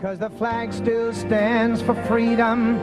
[0.00, 2.78] Cause the flag still stands for freedom,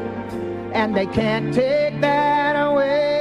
[0.74, 3.13] and they can't take that away.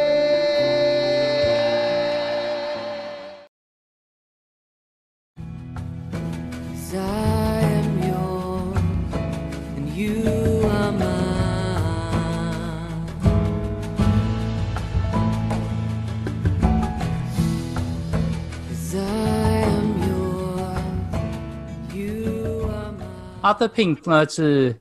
[23.53, 24.75] Arthur Pink 呢是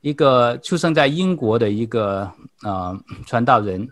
[0.00, 2.30] 一个出生在英国的一个
[2.62, 3.86] 呃传道人，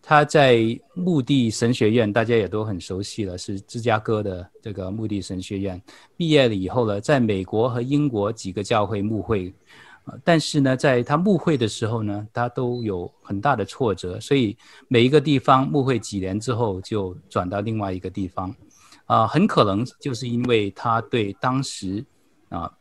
[0.00, 0.58] 他在
[0.94, 5.82] 牧地神学院，大家也都很熟悉了，是芝加哥的这个牧地神学院。
[6.16, 9.52] 毕业了以后呢，在美国和英国几个教会牧会，
[10.04, 18.54] 呃，但是呢，在他牧会的时候呢，他都有很大的挫折，所以每一个地方牧会几年之后，就转到另外一个地方，
[19.06, 22.04] 啊、很可能就是因为他对当时
[22.48, 22.72] 啊。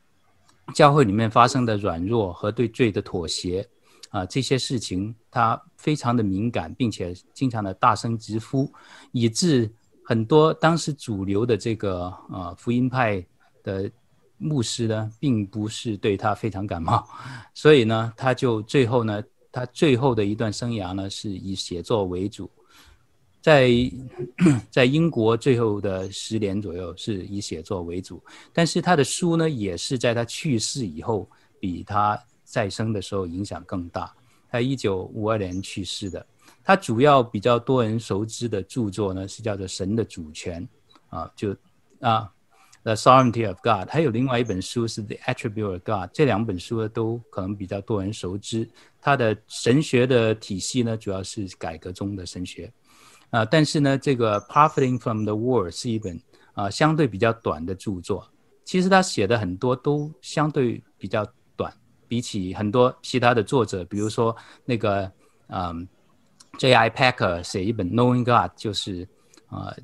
[0.74, 3.68] 教会里面发生的软弱和对罪的妥协，
[4.10, 8.72] 啊、这些事情他非常的敏感，并且经常的大声疾呼，
[9.12, 9.72] 以致
[10.04, 13.26] 很多当时主流的这个呃福音派
[13.64, 13.90] 的
[14.38, 17.08] 牧师呢，并不是对他非常感冒，
[17.54, 22.50] 所以呢，他就最后呢，他最后的一段生涯呢，是以写作为主。
[23.46, 23.70] 在
[24.72, 28.20] 在英国最后的十年左右是以写作为主，
[28.52, 31.30] 但是他的书呢，也是在他去世以后
[31.60, 34.12] 比他在生的时候影响更大。
[34.50, 36.26] 他一九五二年去世的，
[36.64, 40.68] 他主要比较多人熟知的著作呢是叫做《神的主权》
[41.16, 41.56] 啊，就
[42.00, 42.22] 啊
[42.82, 48.68] 《The Sovereignty of God》，还有另外一本书是《The Attribute of God》，这两本书呢都可能比较多人熟知。
[49.00, 52.74] 他的神学的体系呢，主要是改革中的神学。
[53.36, 56.18] 啊，但是呢，这个《Profiting from the War》是一本
[56.54, 58.26] 啊相对比较短的著作。
[58.64, 61.74] 其实他写的很多都相对比较短，
[62.08, 65.12] 比起很多其他的作者，比如说那个
[65.48, 65.86] 嗯
[66.58, 66.90] ，J.I.
[66.90, 69.06] Packer 写一本《Knowing God》，就是
[69.48, 69.76] 啊，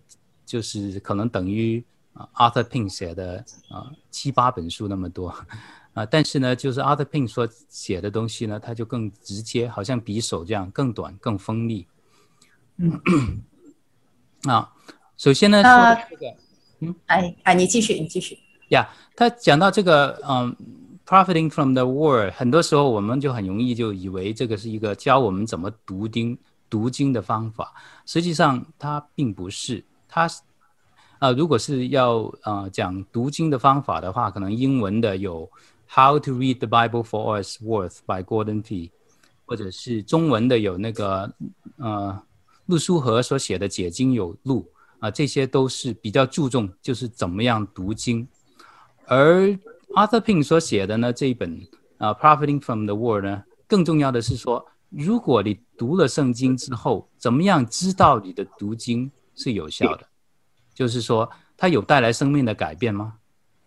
[0.46, 5.28] 就是可能等于啊 Arthur Pink 写的啊七八本书那么多
[5.94, 6.06] 啊。
[6.10, 11.86] 但是呢，就是 Arthur Pink 所写的东西呢，他就更直接，好像匕首这样，更短、更锋利。
[12.82, 13.44] 嗯，
[14.52, 14.74] 啊，
[15.16, 16.36] 首先呢，呃、说这个，
[16.80, 18.36] 嗯，哎哎，你继续，你继续。
[18.70, 20.56] 呀、yeah，他讲到这个，嗯
[21.06, 26.36] ，profiting from the war，很多时候我们就很容易就以为这个是一个教我们怎么读经、
[26.72, 27.72] 读经的方法，
[28.08, 29.84] 实际上它并不是。
[30.10, 30.24] 它，
[31.20, 35.48] 啊、呃，如果是要呃讲读经的方法的话，可能英文的有
[35.88, 38.90] How to Read the Bible for All It's Worth by Gordon Fee，
[39.46, 41.32] 或者是中文的有那个，
[41.78, 42.20] 呃。
[42.72, 44.72] 陆书和所写的《解经有路》
[45.06, 48.26] 啊，这些都是比较注重就是怎么样读经，
[49.08, 49.48] 而
[49.94, 51.68] Arthur Pink 所写的呢这一本
[51.98, 60.08] 啊《Profiting from the Word》呢，更重要的是说，如果你读了圣经之后，怎么样知道你的读经是有效的？
[60.74, 63.16] 就是说，它有带来生命的改变吗？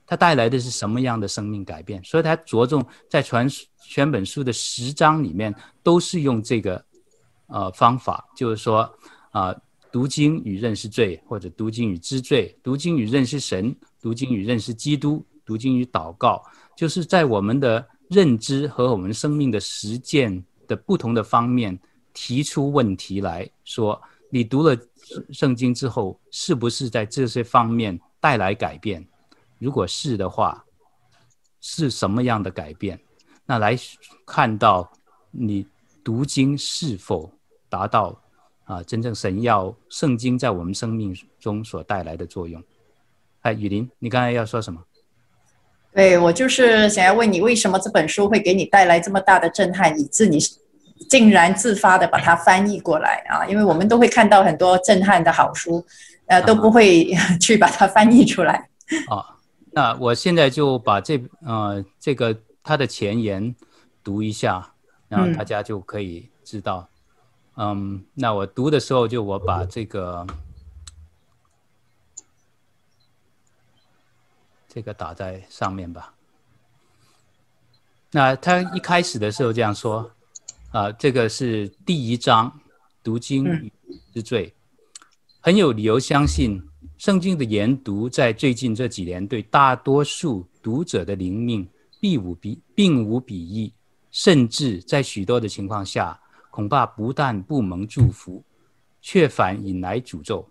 [0.07, 2.03] 它带来的是什么样的生命改变？
[2.03, 3.47] 所以，它着重在全
[3.87, 6.83] 全本书的十章里面，都是用这个。
[7.47, 8.81] 呃，方法就是说，
[9.31, 9.63] 啊、呃，
[9.93, 16.43] 读经与认识罪，或者读经与知罪，读经与认识神，读经与认识基督，读经与祷告，
[16.75, 21.79] 就是在我们的认知和我们生命的实践的不同的方面
[22.15, 24.01] 提出问题来说，
[24.31, 24.75] 你读了
[25.31, 29.07] 圣经之后，是不是在这些方面带来改变？
[29.59, 30.65] 如果是的话，
[31.61, 32.99] 是什么样的改变？
[33.45, 33.79] 那来
[34.25, 34.91] 看到
[35.31, 35.67] 你。
[36.05, 37.33] 读经是否
[37.71, 38.21] 达到
[38.65, 42.63] 啊真正神要圣经在我们生命中所带来的作用？
[43.41, 44.83] 哎，雨林，你刚才要说什么？
[45.95, 50.39] 对，我就是想要问你，为什么这本书会给你带来这么大的震撼，以致你
[51.09, 53.47] 竟然自发的把它翻译过来啊？
[53.47, 55.85] 因为我们都会看到很多震撼的好书，
[56.27, 58.69] 呃，都不会去把它翻译出来。
[59.09, 59.39] 啊，
[59.73, 63.55] 那我现在就把这呃这个它的前言
[64.03, 64.74] 读一下。
[65.15, 66.89] 然后大家就可以知道，
[67.55, 70.27] 嗯，嗯，那我读的时候就我把这个
[74.67, 76.13] 这个打在上面吧。
[78.11, 80.11] 那他一开始的时候这样说，
[80.73, 82.53] 啊，这个是第一章，
[83.05, 83.73] 读经与
[84.13, 84.53] 知罪，
[85.41, 86.61] 很有理由相信，
[86.99, 91.69] 圣经的研读在最近这几年对大多数读者的灵命
[92.01, 93.73] 并无比并无裨益。
[94.15, 98.45] 甚至在许多的情况下，恐怕不但不蒙祝福，
[99.03, 100.49] 却反引来诅咒。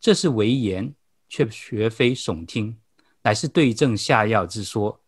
[0.00, 0.94] 这是危言，
[1.28, 2.74] 却绝非耸听，
[3.20, 4.98] 乃是对症下药之说。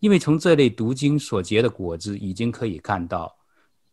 [0.00, 3.34] 因为从这类读经所结的果子，已经可以看到，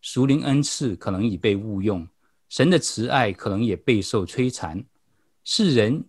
[0.01, 2.05] 属灵恩赐可能已被误用，
[2.49, 4.83] 神的慈爱可能也备受摧残。
[5.45, 6.03] 世人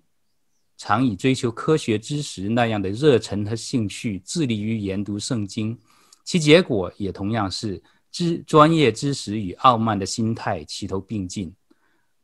[0.76, 5.78] 常以追求科学知识那样的热忱和兴趣，致力于研读圣经，
[6.26, 7.80] 其结果也同样是
[8.10, 11.54] 知专业知识与傲慢的心态齐头并进。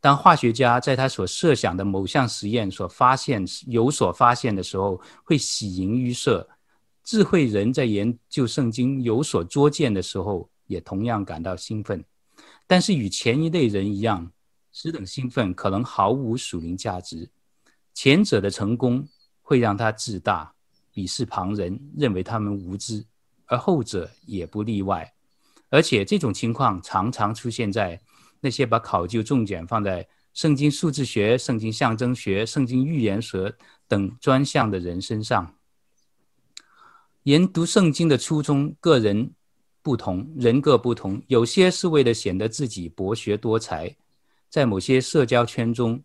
[0.00, 6.44] 当化学家在他所设想的某项实验所发现有所发现的时候，会喜盈于色；
[7.04, 12.04] 智慧人在研究圣经有所拙见的时候，也同样感到兴奋。
[12.66, 14.32] 但是与前一类人一样，
[14.72, 17.30] 此等兴奋可能毫无属灵价值。
[17.94, 19.06] 前者的成功
[19.40, 20.52] 会让他自大、
[20.92, 23.04] 鄙视旁人，认为他们无知；
[23.52, 25.12] 而后者也不例外。
[25.68, 28.00] 而且这种情况常常出现在。
[28.44, 30.04] 那些把考究重点放在
[30.34, 33.54] 圣经数字学、圣经象征学、圣经预言学
[33.86, 35.54] 等专项的人身上，
[37.22, 39.30] 研读圣经的初衷，个人
[39.80, 41.22] 不同，人各不同。
[41.28, 43.94] 有些是为了显得自己博学多才，
[44.50, 46.02] 在某些社交圈中，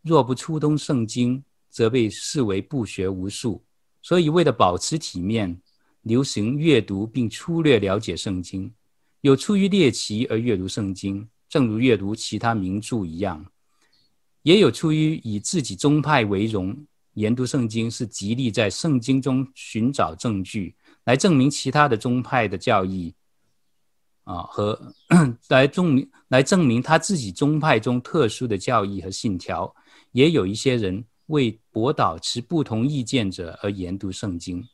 [0.00, 3.62] 若不初通圣经，则被视为不学无术。
[4.00, 5.60] 所以，为了保持体面，
[6.04, 8.72] 流行阅读并粗略了解圣经。
[9.20, 11.28] 有出于猎奇而阅读圣经。
[11.46, 13.46] 正如阅读其他名著一样，
[14.42, 16.76] 也有出于以自己宗派为荣，
[17.12, 20.74] 研读圣经是极力在圣经中寻找证据，
[21.04, 23.14] 来证明其他的宗派的教义，
[24.24, 24.92] 啊，和
[25.48, 29.72] 来证明来证明他自己宗派中特殊的教义和信条。
[30.10, 34.66] 也有一些人为驳倒持不同意见者而研读圣经。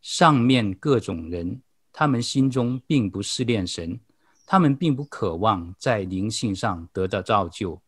[0.00, 1.60] 上面各种人，
[1.92, 4.00] 他们心中并不思恋神。
[4.46, 7.80] 他们并不渴望在灵性上得到造就，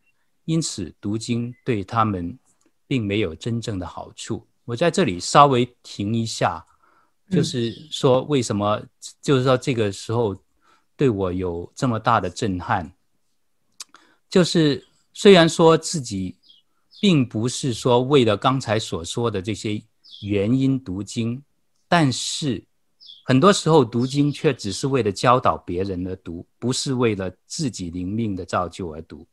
[0.45, 2.39] 因此读经对他们
[2.87, 4.47] 并没有真正的好处。
[4.63, 6.65] 我在这里稍微停一下，
[7.29, 8.81] 就是说为什么，
[9.21, 10.33] 就是说这个时候
[10.95, 12.93] 对我有这么大的震撼，
[14.29, 16.37] 就是虽然说自己
[17.01, 19.83] 并不是说为了刚才所说的这些
[20.21, 21.43] 原因读经，
[21.93, 22.65] 但是。
[23.25, 29.25] 很多时候读经却只是为了教导别人而读，不是为了自己灵命的造就而读。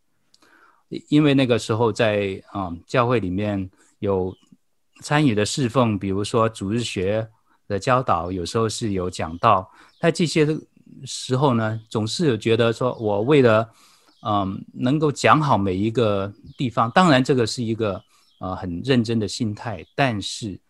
[1.08, 3.68] 因为那个时候在啊、嗯、教会里面
[3.98, 4.32] 有
[5.02, 7.28] 参与的侍奉，比如说主日学
[7.66, 9.68] 的教导，有时候是有讲到。
[9.98, 10.46] 在这些
[11.04, 13.68] 时候呢，总是有觉得说我为了
[14.24, 18.00] 嗯能够讲好每一个地方，当然这个是一个、
[18.38, 20.60] 呃、很认真的心态，但是。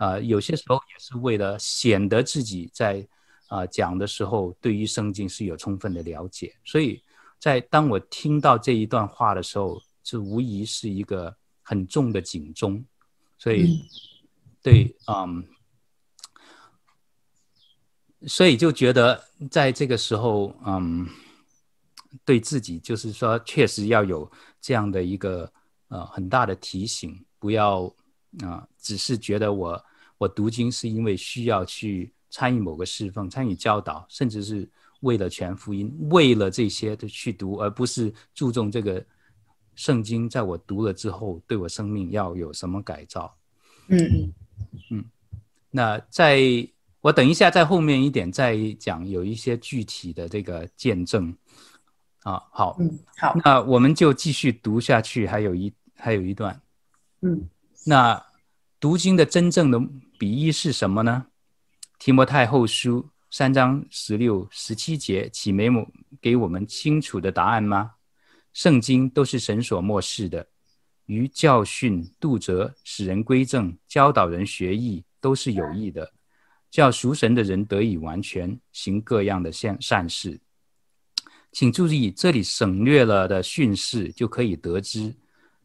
[0.00, 3.06] 啊、呃，有些时候也是为了显得自己在
[3.48, 6.56] 啊、呃、讲的时候，对于圣经是有充分的了解。
[6.64, 7.02] 所以
[7.38, 12.82] 在当我听到这一段话的时候，这无疑是一个很重的警钟。
[13.36, 13.80] 所以，嗯
[14.62, 15.44] 对，嗯，
[18.26, 21.06] 所以就觉得在这个时候，嗯，
[22.24, 24.30] 对自己就是说，确实要有
[24.62, 25.52] 这样的一个
[25.88, 27.84] 呃很大的提醒，不要
[28.38, 29.84] 啊、呃，只是觉得我。
[30.20, 34.68] 我读经是因为需要去参与某个侍奉，参与教导，甚至是
[35.00, 39.02] 为了全福音，为了这些的去读，而不是注重这个
[39.76, 43.34] 圣经在我读了之后对我生命要有什么改造。
[43.88, 44.34] 嗯嗯
[44.90, 45.04] 嗯。
[45.70, 46.38] 那在
[47.00, 51.34] 我等一下在后面一点再讲有一些具体的这个见证。
[52.24, 56.60] 啊，好，嗯，好，那我们就继续读下去，还有一还有一段。
[57.22, 57.48] 嗯，
[57.86, 58.22] 那
[58.78, 59.80] 读经的真正的。
[60.20, 61.28] 比喻是什么呢？
[61.98, 67.92] 提摩太后书三章十六、十七节，岂没有给我们清楚的答案吗？
[68.52, 70.46] 圣经都是神所默示的，
[71.06, 76.12] 于教训、督责、使人归正、教导人学义，都是有益的，
[76.70, 80.38] 叫属神的人得以完全，行各样的善善事。
[81.50, 85.14] 请注意，这里省略了的训示，就可以得知。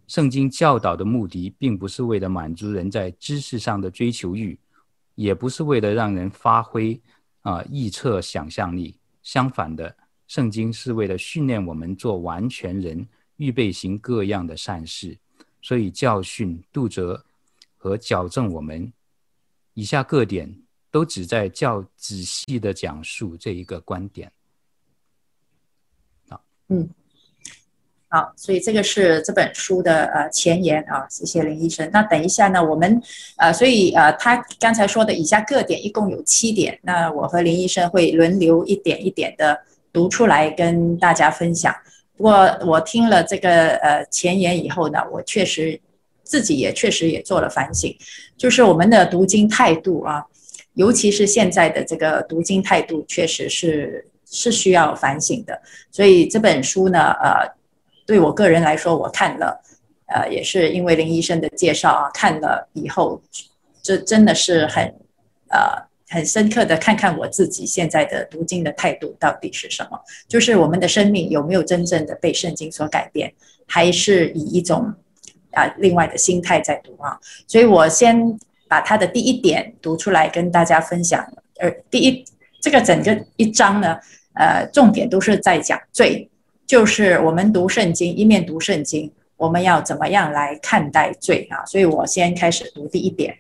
[0.08, 4.58] 圣经教导的目的，并不是为了满足人在知识上的追求欲，
[5.16, 7.00] 也不是为了让人发挥
[7.42, 8.96] 啊臆测想象力。
[9.24, 9.96] 相反的，
[10.28, 13.08] 圣经是为了训练我们做完全人，
[13.38, 15.18] 预备行各样的善事。
[15.62, 17.26] 所以教训、度责
[17.76, 18.94] 和矫正我们，
[19.74, 20.56] 以下各点
[20.92, 24.32] 都旨在较仔细的讲述这一个观点。
[26.30, 26.88] 好，嗯。
[28.16, 31.90] 好，所以这个是这本书的呃前言啊，谢谢林医生。
[31.92, 33.02] 那等一下呢，我们
[33.36, 39.60] 呃，所以呃，他刚才说的以下各点一共有七点，那我和林医生会轮流一点一点的
[39.92, 41.76] 读出来跟大家分享。
[42.16, 45.78] 不过我听了这个呃前言以后呢，我确实
[46.24, 47.94] 自己也确实也做了反省，
[48.38, 50.24] 就是我们的读经态度啊，
[50.76, 55.62] 尤其是现在的这个读经态度，确实是是需要反省的。
[55.92, 57.55] 所以这本书呢，呃，
[58.06, 59.62] 对我个人来说，我看了，
[60.08, 63.22] 呃，也是因为林医生的介绍啊，看了以后，
[63.82, 64.84] 这真的是很
[65.50, 73.34] 呃很深刻的看看我自己现在的读经的态度到底是什么，就是我们的生命有没有真正的被圣经所改变，
[73.68, 74.94] 还是以一种
[75.52, 77.20] 啊、另外的心态在读啊？
[77.48, 78.38] 所以我先。
[78.68, 81.24] 把他的第一点读出来跟大家分享。
[81.60, 82.26] 而第一，
[82.60, 83.96] 这个整个一章呢，
[84.34, 86.28] 呃，重点都是在讲罪，
[86.66, 91.66] 就是我们读圣经，一面读圣经，我们要怎么样来看待罪啊？
[91.66, 93.38] 所以我先开始读第一点。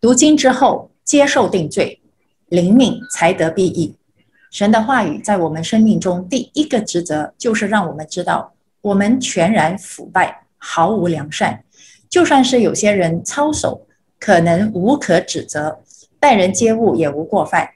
[0.00, 2.00] 读经之后，接受定罪，
[2.48, 3.94] 灵命才得裨益。
[4.50, 11.62] 神的话语在我们生命中第一个职责，就是让我们知道我们全然腐败，毫无良善。
[12.08, 13.86] 就算是有些人操守。
[14.22, 15.80] 可能无可指责，
[16.18, 17.70] 待人接物也无过犯。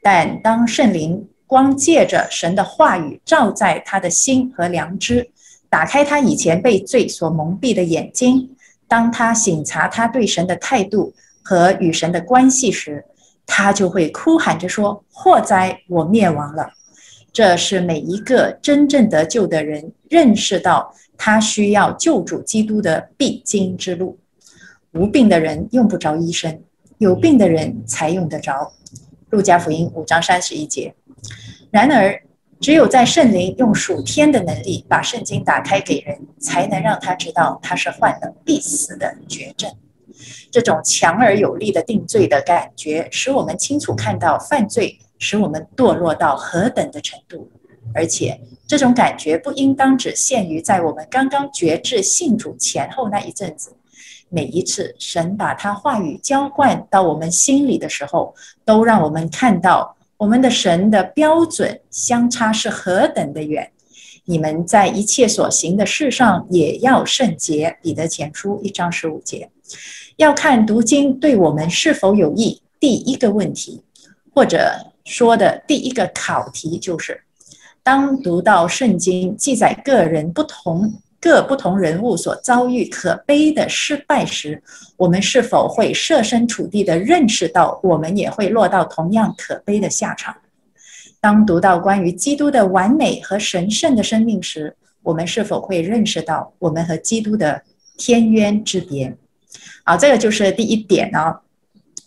[0.00, 5.30] 但当圣灵光借着神的话语照在他的心和良知，
[5.70, 8.50] 打开他以前被罪所蒙蔽的眼睛，
[8.86, 13.02] 当他省察他对神的态度和与神的关系时，
[13.46, 16.68] 他就会哭喊着说：“祸哉，我灭亡了！”
[17.32, 24.18] 这是每一个真正得救的人认识到他需要救主基督的必经之路。
[24.92, 26.60] 无病的人用不着医生，
[26.98, 28.72] 有病的人才用得着。
[29.30, 30.94] 路加福音五章三十一节。
[31.70, 32.22] 然而，
[32.60, 39.70] 只有在圣灵用属天的能力把圣经打开给人，才能让他知道他是患了必死的绝症。
[40.50, 47.50] 这种强而有力的定罪的感觉，使我们清楚看到犯罪使我们堕落到何等的程度。
[47.94, 53.76] 而且，这种感觉不应当只限于在我们刚刚决志信主前后那一阵子。
[54.30, 58.34] 每一次神把他话语浇灌到我们心里的时候，
[58.64, 63.70] 都让我们看到我们的神的标准相差是何等的远。
[64.24, 67.78] 你们在一切所行的事上也要圣洁。
[67.80, 69.48] 彼得前书一章十五节，
[70.16, 72.60] 要看读经对我们是否有益。
[72.80, 73.82] 第一个问题，
[74.34, 74.72] 或者
[75.04, 77.22] 说的第一个考题，就是
[77.82, 80.92] 当读到圣经记载个人不同。
[81.20, 84.62] 各不同人物所遭遇可悲的失败时，
[84.96, 90.36] 我们是否会设身处地地认识到，我们也会落到同样可悲的下场？
[91.20, 97.62] 当读到关于基督的完美和神圣的生命时，我们是否会认识到我们和基督的
[97.96, 99.16] 天渊之别？
[99.84, 101.40] 好，这个就是第一点啊。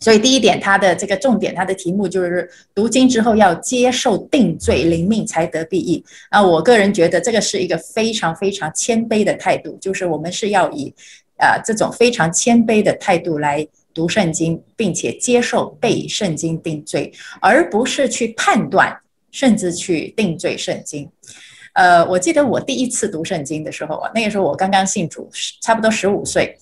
[0.01, 6.03] 所以第一点，它的这个重点，它的题目就是读经之后要接受定罪，灵命才得裨益。
[6.31, 10.91] 啊，我个人觉得这个是一个非常非常谦卑的态度，就是我们是要以，
[11.38, 18.98] 呃，这种非常谦卑的态度来读圣经，并且接受被圣经定罪，而不是去判断
[19.29, 21.08] 甚至去定罪圣经。
[21.74, 25.29] 呃，我记得我第一次读圣经的时候啊，那个时候我刚刚信主，
[25.62, 26.58] 差不多十五岁，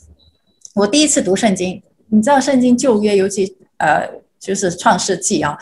[0.75, 1.81] 我第一次读圣经。
[2.11, 5.57] 你知道圣经旧约，尤其呃，就是创世纪啊，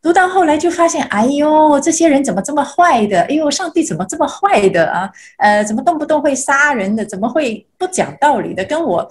[0.00, 3.22] 读到后来就发现，哎呦，这些人怎么这么坏的？
[3.22, 5.10] 哎呦，上帝怎么这么坏的啊？
[5.38, 7.04] 呃，怎么动不动会杀人的？
[7.04, 8.64] 怎么会不讲道理的？
[8.64, 9.10] 跟我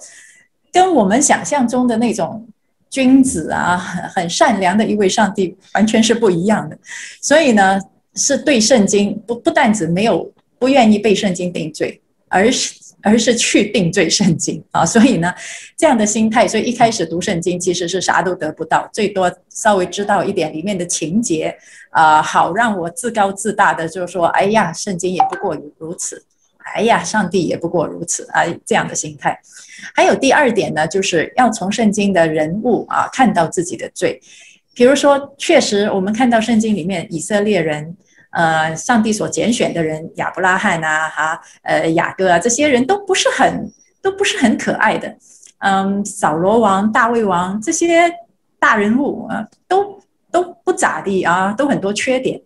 [0.72, 2.48] 跟我们想象中的那种
[2.88, 6.78] 君子啊，很善良的一位上帝，完全是不一样的。
[7.20, 7.78] 所以呢，
[8.14, 12.79] 是对圣经不不但只没有不愿意被圣经定罪，而是。
[13.02, 15.32] 而是去定罪圣经啊，所以呢，
[15.76, 21.56] 这样的心态，所以一开始读圣经其实是啥都得不到，最多稍微知道一点里面的情节
[21.90, 26.22] 啊，好让我自高自大的就是说，哎呀，圣经也不过如此，
[26.74, 29.38] 哎呀，上帝也不过如此啊，这样的心态。
[29.94, 34.20] 还有第二点呢，就是要从圣经的人物啊看到自己的罪，
[34.74, 37.96] 比如说，确实我们看到圣经里面以色列人。
[38.30, 43.70] 呃，上帝所拣选的人，亚伯拉罕啊，哈，呃，雅各啊，这些人都不是很，
[44.00, 45.16] 都不是很可爱的。
[45.58, 48.10] 嗯，扫罗王、大卫王这些
[48.58, 52.40] 大人物啊，都都不咋地啊，都很多缺点。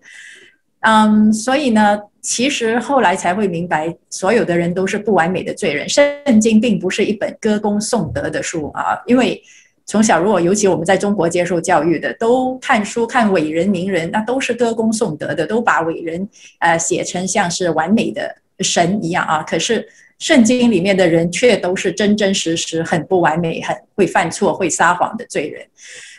[0.80, 5.88] 嗯，所以呢，其实后来才会明白，所有的人都是不完美的罪人。
[5.88, 9.42] 圣经并不是一本歌功颂德的书啊，因为。
[9.86, 16.26] 从小，如果尤其我们在中国接受教育的，都看书看伟人名人，那都是歌功颂德的，都把伟人
[16.60, 19.42] 呃写成像是完美的神一样啊。
[19.42, 19.86] 可是
[20.18, 25.66] 圣经里面的人却都是真真实实很不完美、很会犯错、会撒谎的罪人。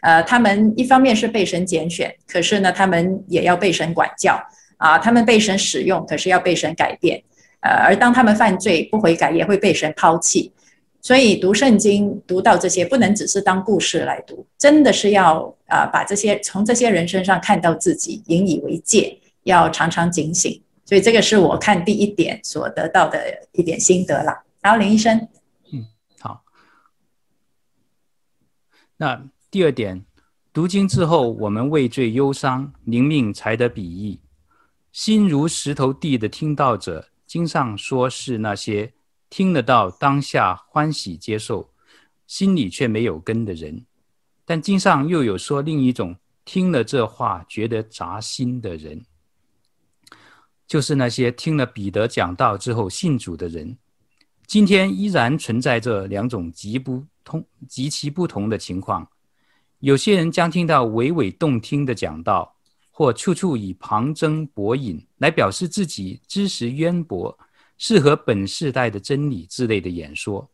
[0.04, 4.40] 呃，他们一方面是被神拣选，可是呢，他们也要被神管教
[4.78, 5.00] 啊。
[5.00, 7.20] 他们被神使用，可是要被神改变。
[7.62, 10.52] 呃，而当他们犯罪不悔改，也会被神抛弃。
[11.06, 20.60] 所以读圣经读到这些，不能只是当故事来读，真的是要啊、把这些从这些人身上看到自己，引以为戒，要常常警醒。
[20.84, 24.44] 所以这个是我看第一点所得到的一点心得啦。
[24.64, 25.16] 好，林医生，
[25.72, 25.86] 嗯，
[26.20, 26.44] 好。
[28.98, 30.04] 那第二点，
[30.52, 34.20] 读经之后，我们畏罪忧伤，灵命才得裨益。
[34.92, 38.92] 心如石头地的听道者，经上说是那些。
[39.30, 41.72] 听得到当下欢喜接受，
[42.28, 43.86] 心里却没有根的人，
[44.46, 46.16] 但经上又有说另一种
[46.46, 49.04] 听了这话觉得扎心的人，
[50.68, 53.78] 就是那些听了彼得讲道之后信主的人。
[54.48, 59.08] 今天依然存在这两种极不通、极其不同的情况。
[59.80, 62.56] 有些人将听到娓娓动听的讲道，
[62.92, 67.38] 或处处以旁征博引来表示自己知识渊博。
[67.78, 70.50] 适合本世代的真理之类的演说，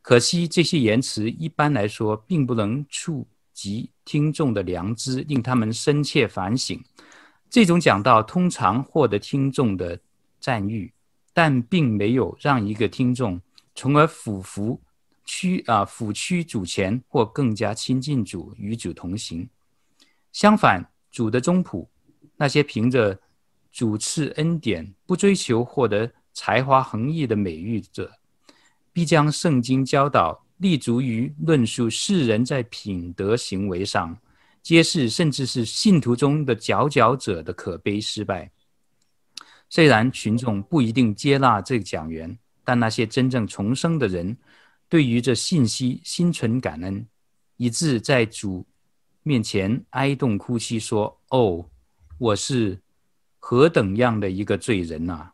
[0.00, 6.82] 可惜这些言辞一般来说并不能触及听众的良知，令他们深切反省。
[7.50, 9.98] 这种讲道通常获得听众的
[10.40, 10.92] 赞誉，
[11.34, 13.40] 但并没有让一个听众
[13.74, 14.80] 从而俯伏
[15.24, 19.48] 屈啊俯屈主前，或更加亲近主，与主同行。
[20.32, 21.86] 相反，主的宗仆，
[22.36, 23.18] 那些凭着
[23.70, 26.10] 主赐恩典，不追求获得。
[26.36, 28.12] 才华横溢的美誉者，
[28.92, 34.14] 必将圣经教导立足于论述世人在品德行为上，
[34.62, 38.50] 揭示甚至是信徒中的佼佼者的可悲失败。
[39.70, 44.36] 虽然群众不一定接纳这个讲员，但那些真正重生的人，
[44.90, 47.06] 对于这信息心存感恩，
[47.56, 48.66] 以致在主
[49.22, 51.64] 面前哀慟哭泣，说：“哦，
[52.18, 52.78] 我是
[53.38, 55.32] 何等样的一个罪人啊！”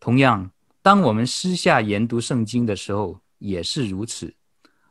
[0.00, 4.34] 同样，当我们私下研读圣经的时候，也是如此。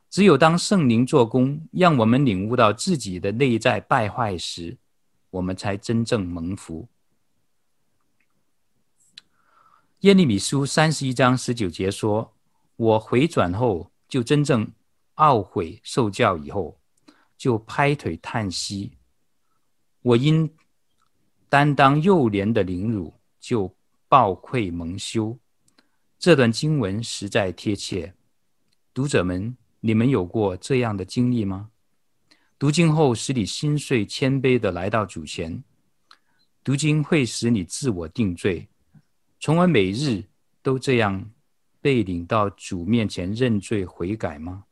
[0.07, 4.77] 只有当圣灵做工，让我们领悟到自己的内在败坏时，
[5.31, 6.87] 我们才真正蒙福。
[10.01, 12.31] 耶利米书三十一章十九节说
[12.77, 14.71] ：“我回转后，就真正
[15.15, 16.79] 懊悔受教以后，
[17.36, 18.91] 就拍腿叹息。
[20.03, 20.49] 我因
[21.49, 23.75] 担当幼年的凌辱，就。”
[24.10, 25.38] 抱愧蒙羞，
[26.17, 28.15] 这段经文实在贴切。
[28.91, 31.69] 读者们，你们有过这样的经历吗？
[32.58, 35.63] 读经后使你心碎谦卑的来到主前，
[36.63, 38.67] 读经会使你自我定罪，
[39.39, 40.24] 从而每日
[40.63, 41.30] 都这样
[41.80, 44.65] 被领到主面前认罪悔改吗？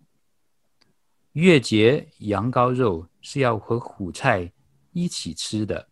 [1.34, 4.52] 月节羊羔肉是要和苦菜
[4.94, 5.88] 一起吃的。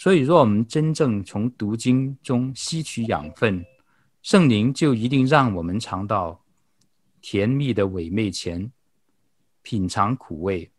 [0.00, 3.62] 所以，若我们真正从读经中吸取养分，
[4.22, 6.42] 圣灵就一定让我们尝到
[7.20, 8.72] 甜蜜的味美前，
[9.60, 10.72] 品尝苦味。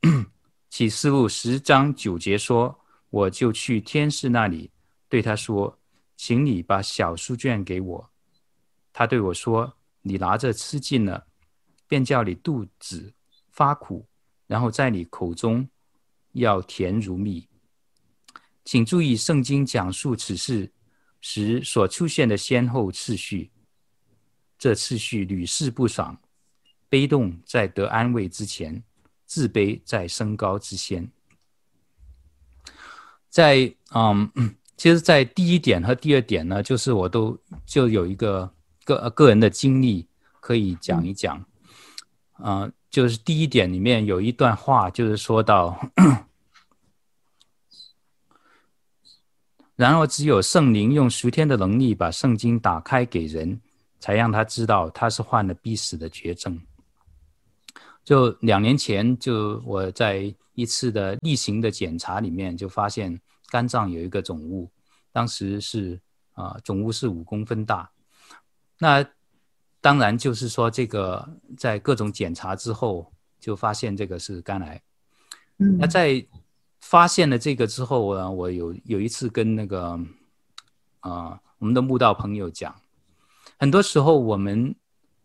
[0.70, 4.70] 启示录十章九节说：“我就去天使那里，
[5.06, 5.78] 对他说，
[6.16, 8.10] 请你把小书卷给我。”
[8.94, 11.26] 他对我说：“你拿着吃尽了，
[11.86, 13.12] 便叫你肚子
[13.50, 14.08] 发苦，
[14.46, 15.68] 然后在你口中。”
[16.36, 17.48] 要甜如蜜，
[18.64, 20.72] 请注意圣经讲述此事
[21.20, 23.50] 时所出现的先后次序。
[24.58, 26.18] 这次序屡试不爽，
[26.88, 28.82] 悲痛在得安慰之前，
[29.26, 31.10] 自卑在升高之先。
[33.28, 34.30] 在嗯，
[34.76, 38.50] 其实，在第一点和第二点呢，就是我都就有一个
[38.84, 40.06] 个个人的经历
[40.40, 41.44] 可以讲一讲。
[42.38, 45.78] 嗯、呃，就是第一点里面有一段话，就是说到。
[49.76, 53.60] 然而，只有圣灵用属天的能力把圣经打开给人，
[54.00, 56.58] 才让他知道他是患了必死的绝症。
[58.02, 64.70] 就两年前，就我在一次的例行的检查里面，就发现肝脏有一个肿物，
[65.12, 66.00] 当时是
[66.32, 67.90] 啊，肿物是五公分大。
[68.78, 69.06] 那
[69.82, 74.80] 当然就是说，这个在各种检查之后，就发现这个是肝癌。
[75.58, 76.26] 嗯，那在。
[76.88, 79.98] 发现了这个之后呢，我有有一次跟那个
[81.00, 82.72] 啊、我们的慕道朋友讲，
[83.58, 84.72] 很多时候我们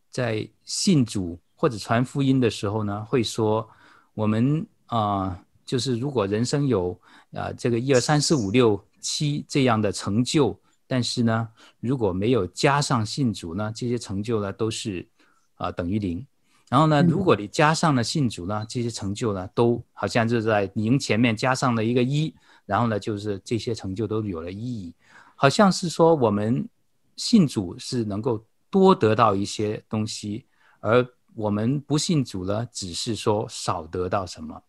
[0.09, 3.69] 在信主或者传福音的时候呢，会说
[4.15, 6.99] 我们啊、就是如果人生有
[7.31, 11.47] 啊、这个一二三四五六七这样的成就，但是呢，
[11.79, 15.07] 如果没有加上信主呢，这些成就呢都是
[15.55, 16.25] 啊、等于零。
[16.71, 22.33] 然后呢，如果你加上了信主呢，这些成就呢，都好像就是在零前面加上了一个一，
[22.65, 24.95] 然后呢，就是这些成就都有了意义，
[25.35, 26.65] 好像是说我们
[27.17, 30.45] 信主是能够多得到一些东西，
[30.79, 31.05] 而
[31.35, 34.63] 我们不信主呢，只是说少得到什么。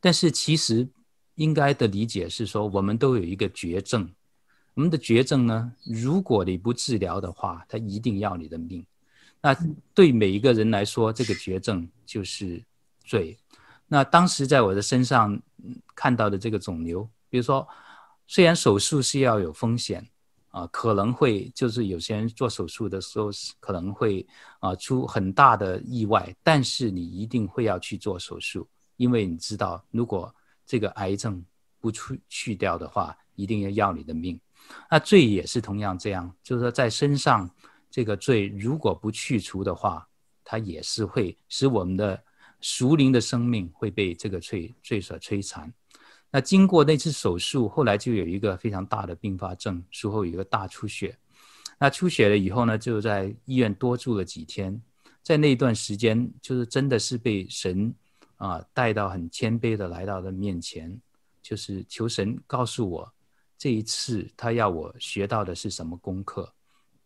[0.00, 0.88] 但是其实
[1.34, 4.10] 应该的理解是说，我们都有一个绝症。
[4.72, 8.86] 我们的绝症呢，如果你不治疗的话，它一定要你的命。
[9.40, 9.56] 那
[9.94, 12.62] 对每一个人来说，这个绝症就是
[13.04, 13.38] 罪。
[13.86, 15.40] 那当时在我的身上
[15.94, 17.66] 看到的这个肿瘤，比如说，
[18.26, 20.06] 虽然手术是要有风险。
[20.50, 23.28] 啊，可能会就是有些人做手术的时候
[23.60, 24.26] 可能会
[24.60, 31.44] 啊出很大的意外，但是你一定会要去做手术，因为你知道，如果这个癌症
[31.78, 34.40] 不出去掉的话，一定要要你的命。
[34.90, 37.48] 那罪也是同样这样，就是说在身上
[37.90, 40.08] 这个罪如果不去除的话，
[40.44, 42.22] 它也是会使我们的
[42.60, 45.72] 熟灵的生命会被这个罪罪所摧残。
[46.30, 51.16] 那经过那次手术，后来就有一个非常大的并发症，术后有一个大出血。
[51.78, 54.80] 那出血了以后呢，就在医院多住了几天。
[55.22, 57.94] 在那一段时间，就是真的是被神
[58.36, 61.00] 啊带到很谦卑的来到的面前，
[61.42, 63.12] 就是求神告诉我，
[63.56, 66.52] 这一次他要我学到的是什么功课。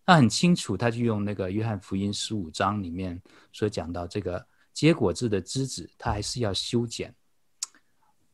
[0.04, 3.20] 那很清楚，他就用那个约翰福音十五章里面
[3.52, 7.14] 所讲到这个结果子的枝子，他还是要修剪。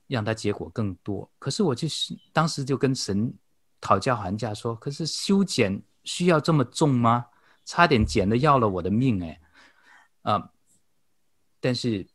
[0.06, 3.30] 让它结果更多，可是我就是当时就跟神
[3.78, 7.26] 讨价还价说：“可是修剪需要这么重吗？
[7.66, 9.38] 差点剪的要了我的命哎！”
[10.24, 10.50] 啊！
[11.60, 12.08] 但是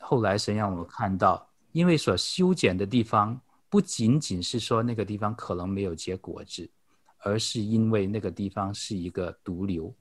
[0.00, 6.68] 后来神让我看到，因为所修剪的地方不仅仅是说那个地方可能没有结果子，
[7.18, 9.94] 而是因为那个地方是一个毒瘤。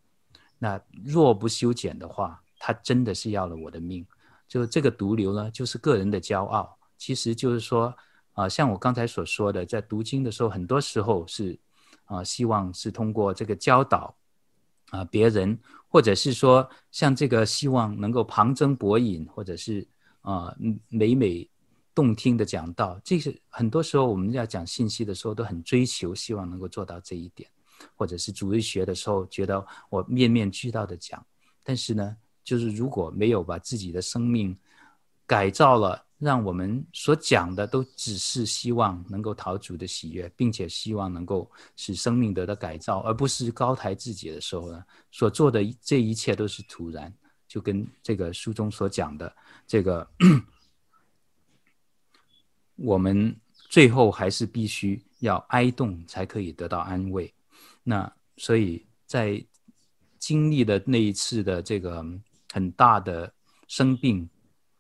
[0.60, 4.06] 那若不修剪的话，它真的是要了我的命。
[4.48, 6.78] 就这个毒瘤呢，就是个人的骄傲。
[6.98, 7.94] 其实就是说，
[8.34, 11.60] 啊，像我刚才所说的，在读经的时候，很多时候是，
[12.06, 14.16] 啊，希望是通过这个教导，
[14.90, 19.88] 啊，别人，或者是说，像这个希望能够旁征博引，或者是
[20.22, 20.56] 啊，
[20.90, 21.48] 每每
[21.98, 27.50] 动听的讲道，这是很多时候我们要讲信息的时候，都很追求，希望能够做到这一点，
[27.96, 31.26] 或者是主日学的时候，觉得我面面俱到的讲，
[31.64, 34.56] 但是呢，就是如果没有把自己的生命
[35.26, 36.04] 改造了。
[36.20, 47.14] 让我们所讲的都只是希望能够讨主的喜悦，并且希望能够使生命得到改造，而不是高抬自己的时候呢，所做的这一切都是徒然。
[47.48, 49.32] 就跟这个书中所讲的，
[49.68, 50.10] 这个
[52.78, 53.36] 我们
[53.70, 57.34] 最后还是必须要哀慟才可以得到安慰。
[57.84, 59.46] 那所以在
[60.18, 62.04] 经历了那一次的这个
[62.52, 63.32] 很大的
[63.68, 64.28] 生病。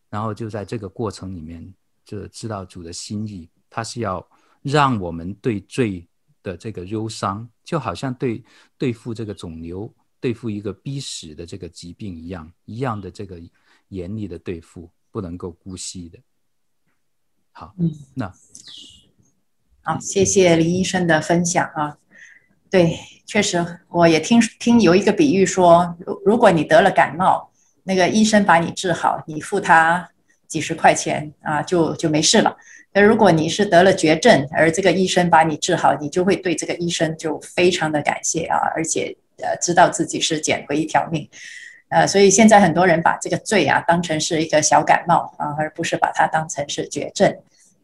[0.10, 1.73] 然后就在这个过程里面，
[2.05, 4.25] 就知道主的心意，他是要
[4.62, 6.07] 让我们对罪
[6.41, 8.41] 的这个忧伤，就好像对
[8.77, 13.38] 对付这个肿瘤、对付一个逼死的这个疾病一样，一样的这个
[13.89, 16.17] 严厉的对付，不能够姑息的。
[17.60, 18.32] 好，嗯，那
[19.82, 21.98] 好，谢谢林医生的分享啊。
[22.70, 27.52] 对，确实，我也听听有一个比喻说，如如果你得了感冒。
[27.84, 30.10] 那个医生把你治好，你付他
[30.46, 32.54] 几十块钱啊，就就没事了。
[32.91, 41.28] 那如果你是得了绝症，而这个医生把你治好，你就会对这个医生就非常的感谢啊，而且呃知道自己是捡回一条命。
[41.88, 47.34] 呃，所以现在很多人把这个罪啊当成是一个小感冒啊，而不是把它当成是绝症。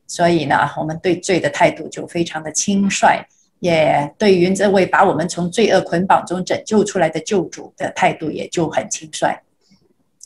[0.08, 3.26] 所以呢，我们对罪的态度就非常的轻率，
[3.60, 9.36] 也对于这位把我们从罪恶捆绑中拯救出来的救主的态度也就很轻率。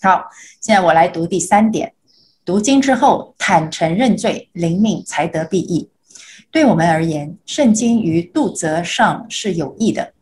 [0.01, 0.23] 好，
[0.61, 1.93] 现在我来读第三点。
[2.43, 5.89] 读经之后，坦诚认罪，灵命才得裨益。
[6.49, 10.13] 对我们而言，圣经于度责上是有益的。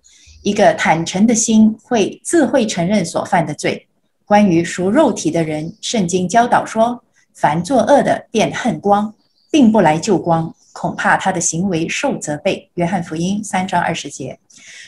[0.41, 3.87] 一个坦诚的心会自会承认所犯的罪。
[4.25, 9.13] 关于赎肉体的人，圣经教导说：凡作恶的便恨光，
[9.55, 12.69] 并不来救光，恐怕他的行为受责备。
[12.73, 14.37] 约翰福音三章二十节。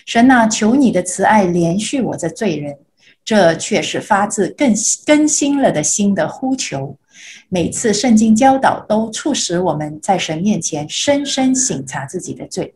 [0.06, 2.78] 神啊，求你的慈爱怜恤我这罪人。
[3.24, 4.74] 这却是发自更
[5.06, 6.98] 更新了的心的呼求。
[7.48, 12.74] 每次圣经教导都促使我们在神面前深深省察自己的罪，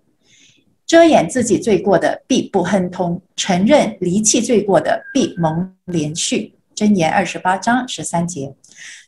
[0.86, 6.54] 遮掩自己罪过的必不亨通，承认离弃罪过的必蒙怜恤。
[6.74, 8.54] 箴言二十八章十三节。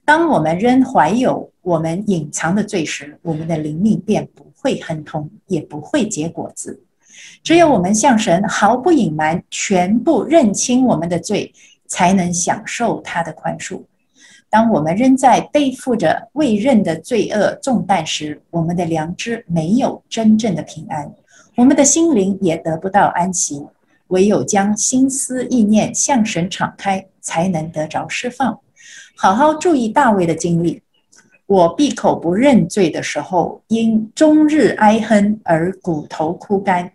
[0.03, 6.83] 当我们仍怀有我们隐藏的罪时，我们的灵命便不会亨通，也不会结果子。
[7.41, 11.53] 只有我们向神毫不隐瞒、全部认清我们的罪，
[11.87, 13.81] 才能享受他的宽恕。
[14.49, 21.11] 当我们仍在背负着未认的罪恶重担时，我们的良知没有真正的平安，
[21.55, 23.65] 我们的心灵也得不到安息。
[24.07, 28.59] 唯有将心思意念向神敞开，才能得着释放。
[29.15, 30.81] 好好注意大卫的经历。
[31.45, 36.91] 我闭口不认罪的时候，因终日哀哼而骨头枯干。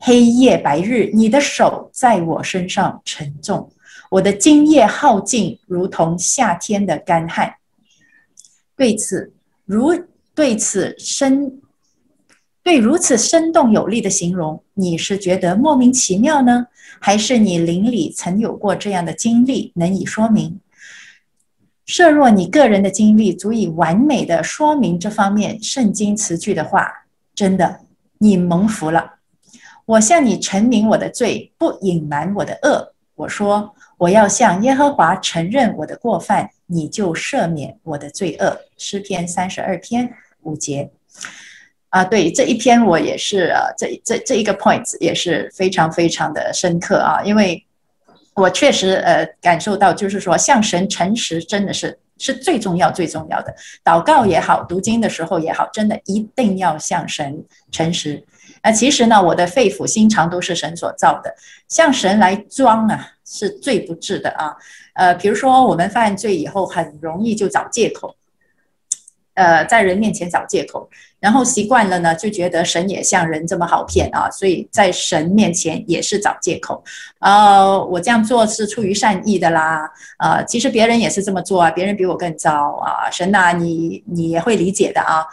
[0.00, 3.68] 黑夜白日，你的手在我身上沉重，
[4.10, 7.52] 我的精液耗尽，如同夏天的干旱。
[8.76, 9.32] 对此，
[9.64, 9.92] 如
[10.36, 11.60] 对此生
[12.62, 16.68] 对如此生动有力的形容，你是觉得莫名其妙呢，
[17.00, 20.60] 还是你邻里曾有过这样的经历，能以说明？
[21.88, 26.86] 设若你个人的经历足以完美的说明这方面圣经词句的话，
[27.34, 27.80] 真的，
[28.18, 29.14] 你蒙福了。
[29.86, 32.92] 我向你陈明我的罪，不隐瞒我的恶。
[33.14, 38.60] 我说，我要向耶和华承认我的过犯，你就赦免我的罪恶。
[38.76, 40.90] 诗篇三十二篇五节。
[41.88, 47.64] 啊，对，这一篇我也是，啊，这这这一个 point 也是非常非常的深刻啊，因为
[48.38, 53.54] 我确实呃感受到，就是说向神诚实真的是是最重要最重要的。
[53.84, 58.24] 祷告也好，读经的时候也好，真的一定要向神诚实。
[58.62, 61.34] 那其实呢，我的肺腑心肠都是神所造的，
[61.68, 64.56] 向神来装啊，是最不智的啊。
[64.94, 68.16] 呃，比如说我们犯罪以后，很容易就找借口，
[69.34, 76.82] 呃，在人面前找借口，然后习惯了呢，就觉得神也像人这么好骗啊，所以在神面前也是找借口。
[77.20, 85.24] 呃，我这样做是出于善意的啦，呃，其实别人也是这么做啊，别人比我更糟啊，神呐，你你也会理解的啊。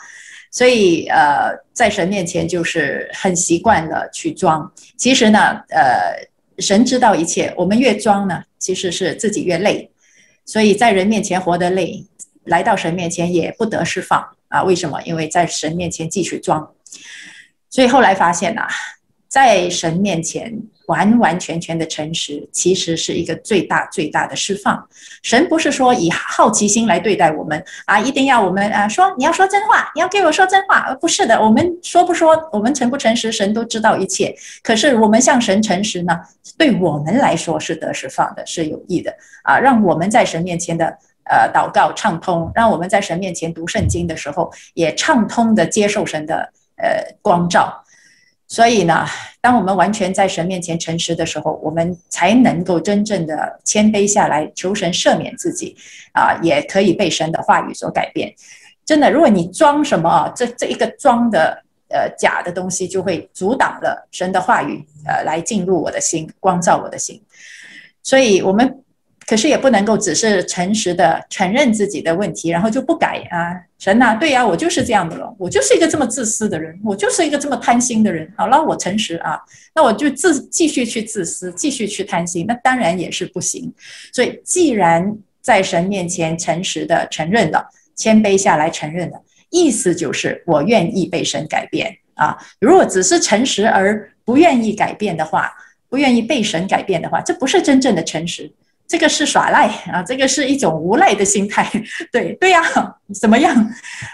[0.51, 4.71] 所以，呃，在神面前就是很习惯了去装。
[4.95, 6.15] 其实呢，呃，
[6.59, 7.53] 神知道一切。
[7.57, 9.91] 我们越装呢，其实是自己越累。
[10.45, 12.05] 所以在人面前活得累，
[12.45, 14.63] 来到神面前也不得释放啊。
[14.63, 15.01] 为什么？
[15.03, 16.71] 因为在神面前继续装。
[17.69, 18.67] 所以后来发现呐、
[19.27, 20.61] 在神面前。
[20.87, 24.87] 完完全全的诚实，其实是一个最大最大的释放。
[25.23, 30.93] 神不是说以好奇心来对待我们啊，一定要我们啊说你要说真话，你要给我说真话。
[31.01, 34.31] 不是的，我们说不说，我们诚不诚实，神都知道一切。
[34.61, 36.19] 可是我们向神诚实呢，
[36.55, 40.95] 对我们来说是得释放的，是有益的啊，让我们在神面前的
[41.25, 47.81] 呃祷告畅通，让我们在神面前读圣经的时候也畅通的接受神的呃光照。
[48.47, 49.03] 所以呢，
[49.41, 55.75] 当我们完全在神面前诚实的时候，我们才能够真正的谦卑下来，求神赦免自己，
[56.13, 58.31] 啊，也可以被神的话语所改变。
[58.85, 61.59] 真的，如果你装什么啊，这这一个装的
[61.89, 67.19] 呃假的东西，就会阻挡了神的话语，呃，来进入我的心，光照我的心。
[68.03, 68.84] 所以，我们。
[69.27, 73.59] 可是也不能够只是诚实的承认自己的问题，然后就不改啊！
[73.79, 78.31] 神呐，对呀，我就是这样的了，我就是一个这么自私的人，我就是一个这么贪心的人。
[78.37, 79.39] 好了，我诚实啊，
[79.73, 83.73] 那我就自继续去自私，继续去贪心，那当然也是不行。
[84.13, 92.37] 所以，既然在神面前诚实的承认了，谦卑下来承认了，意思就是我愿意被神改变啊！
[92.59, 95.51] 如果只是诚实而不愿意改变的话，
[95.89, 98.51] 不愿意被神改变的话，这不是真正的诚实。
[98.87, 101.69] 这个是耍赖啊，这个是一种无赖的心态。
[102.11, 102.61] 对对呀，
[103.19, 103.55] 怎么样？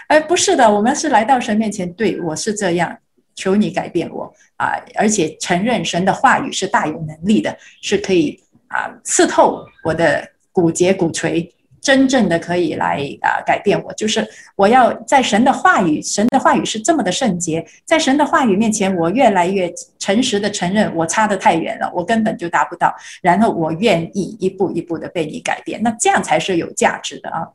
[0.08, 2.96] 哎，不是的，我们是来到神面前，对，我是这样，
[3.34, 4.72] 求你改变我啊！
[4.94, 11.50] 而且承认神的话语是大有能力的，是可以啊刺透我的骨节骨髓。
[11.82, 27.48] 真正的可以来啊改变我，就是我要在神的话语，神的话语是这么的圣洁，在神的话语面前，我越来越诚实的承认我差得太远了，我根本就达不到，然后我愿意一步一步的被你改变，那这样才是有价值的啊。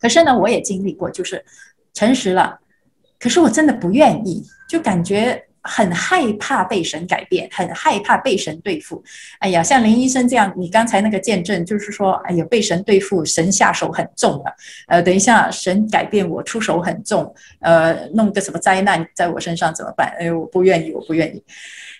[0.00, 1.44] 可是呢，我也经历过，就是
[1.92, 2.58] 诚实了，
[3.20, 5.42] 可是我真的不愿意，就感觉。
[5.66, 9.02] 很害怕被神改变，很害怕被神对付。
[9.40, 14.54] 哎呀，像林医生这样，你刚才那个见证就是说，哎呀，被神对付，神下手很重了。
[14.86, 20.14] 呃，等一下，神改变我，出手很重，呃，弄个什么灾难在我身上怎么办？
[20.18, 21.42] 哎呦，我不愿意，我不愿意。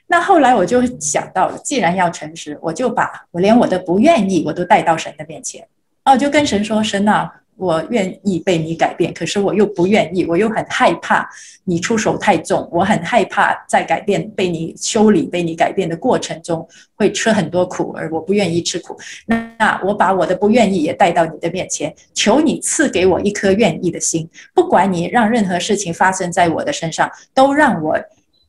[0.06, 5.66] 那后来我就想到了，既然要诚实，我就把我连我的不愿意我都带到神的面前，
[6.04, 7.32] 哦，就跟神说，神啊。
[7.56, 11.26] 我愿意被你改变，可是我又不愿意，我又很害怕
[11.64, 18.94] 你出手太重，我很害怕在改变被你修理、被你改变的过程中会吃很多苦，而我不愿意吃苦。
[19.24, 24.28] 那我把我的不愿意也带到你的面前，求你赐给我一颗愿意的心。
[24.54, 27.98] 不管你让任何事情发生在我的身上，都让我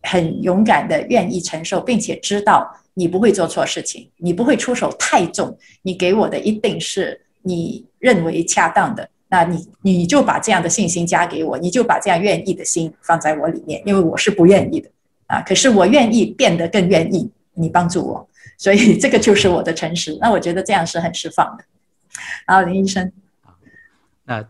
[0.03, 7.21] 很勇敢的愿意承受，并且知道你不会做错事情，你不会出手太重，你给我的一定是。
[7.43, 14.89] 你认为恰当的，那你你就把这样的信心加给我，你就把这样愿意的心放在我里面，因为我是不愿意的
[15.27, 15.41] 啊。
[15.41, 20.17] 可是我愿意变得更愿意你帮助我， 所以这个就是我的诚实。
[20.21, 21.65] 那我觉得这样是很释放的。
[22.45, 23.11] 好，林医生，
[24.25, 24.47] 那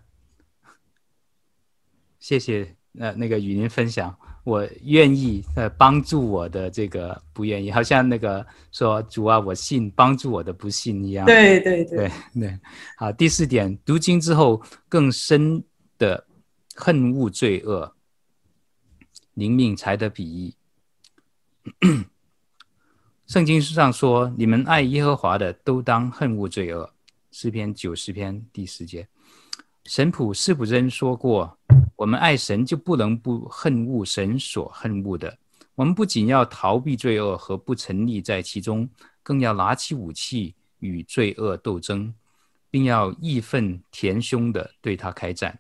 [2.20, 4.18] 谢谢那那个与您分享。
[4.48, 11.26] 我愿意呃帮助我的这个不愿意，好像那个说主啊，我信帮助我的不信一样。
[11.26, 12.60] 对对对对对。
[12.96, 15.62] 好，第四点，读经之后更深
[15.98, 16.26] 的
[16.76, 17.94] 恨恶罪恶，
[19.34, 20.48] 灵命才得比
[21.84, 22.06] 喻。
[23.28, 26.90] 圣经书上说：“你们爱耶和华的，都当恨恶罪恶。”
[27.32, 29.06] 诗篇九十篇第十节。
[29.88, 31.58] 神父司布真说过
[31.96, 35.38] ：“我们爱神，就不能不恨恶神所恨恶的。
[35.76, 38.90] 我们不仅要逃避罪恶和不沉溺在其中，
[39.24, 42.14] 更要拿起武器与罪恶斗争，
[42.70, 45.58] 并要义愤填胸地对他开战。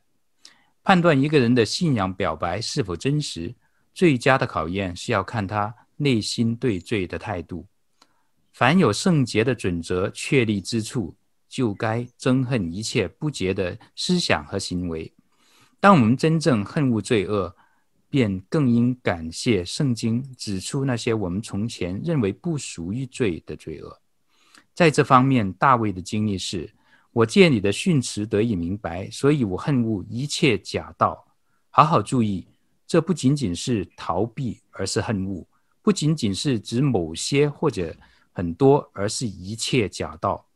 [0.83, 3.55] 判断一个人的信仰表白是否真实，
[3.93, 7.65] 最佳的考验是要看他内心对罪的态度。
[8.51, 11.15] 凡有圣洁的准则确立之处。”
[11.47, 15.13] 就该憎恨一切不洁的思想和行为。
[15.79, 17.55] 当我们真正恨恶罪恶，
[18.10, 24.01] 便更应感谢圣经指出那些我们从前认为不属于罪的罪恶。
[24.73, 26.73] 在这方面，大卫的经历是：
[27.12, 31.27] 我借你的训词得以明白，所以我恨恶一切假道。
[31.69, 32.47] 好好注意，
[32.88, 35.45] 这不仅仅是逃避，而是恨恶；
[35.81, 37.95] 不仅仅是指某些或者
[38.31, 40.46] 很多，而是一切假道。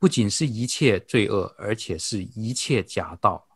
[0.00, 3.46] 不仅是一切罪恶，而且是一切假道。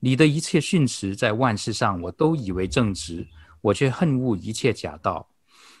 [0.00, 3.26] 你的一切训词在万事上，我都以为正直，
[3.62, 5.26] 我却恨恶一切假道。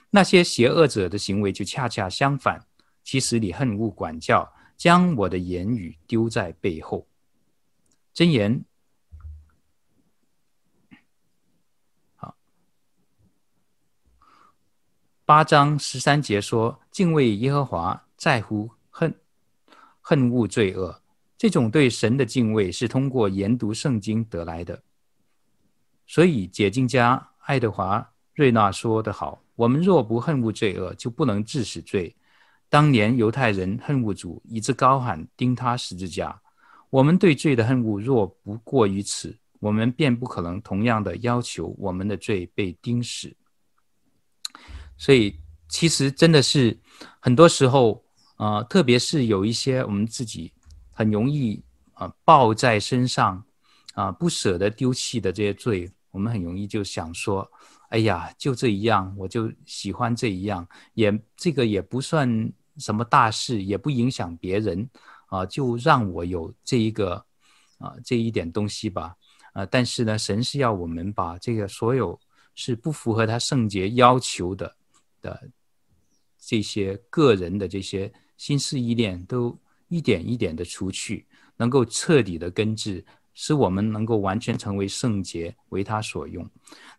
[0.08, 2.66] 那些邪恶者的行为就恰恰相反。
[3.02, 7.06] 其实你恨恶管教，将我的言语丢在背后。
[8.14, 8.64] 箴言，
[12.16, 12.34] 好，
[15.26, 18.70] 八章十三节说：敬畏耶和华，在乎
[20.06, 20.30] 恨。
[20.30, 21.00] 恶罪恶，
[21.38, 24.82] 这种对神的敬畏是通过研读圣经得来的。
[26.06, 32.14] 所以解经家爱德华瑞纳说得好：“我们若不恨恶罪恶，就不能治死罪。
[32.68, 36.38] 当年犹太人恨恶主，以致高喊钉他十字架。
[36.90, 43.34] 我们对罪的恨恶若不过于此，我们便不可能同样的要求我们的罪被钉死。
[44.98, 46.78] 所以，其实真的是
[47.20, 48.03] 很多时候。”
[48.36, 50.52] 啊、特别是有一些我们自己
[50.92, 51.62] 很容易
[51.94, 53.42] 啊、抱在身上
[53.94, 57.48] 啊、不舍得丢弃的这些罪，我们很容易就想说，
[57.90, 64.90] 哎呀，就这一样，我就喜欢这一样，也这个也不算什么大事，也不影响别人
[65.26, 67.24] 啊、就让我有这一个
[67.78, 69.14] 啊、这一点东西吧
[69.52, 72.18] 啊、但是呢，神是要我们把这个所有
[72.56, 74.76] 是不符合他圣洁要求的
[75.22, 75.48] 的
[76.36, 78.12] 这些个人的这些。
[78.36, 79.56] 心思意念都
[79.88, 86.48] 一点一点的除去，能够彻底的根治，使我们能够完全成为圣洁，为他所用。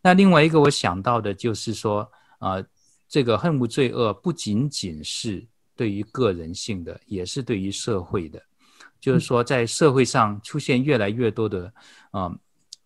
[0.01, 2.65] 那另外一个我想到的就是说，呃，
[3.07, 5.45] 这个恨恶罪恶不仅仅是
[5.75, 8.41] 对于个人性的，也是对于社会的。
[9.01, 11.65] 就是说，在社会上出现越来越多的
[12.11, 12.39] 啊、呃，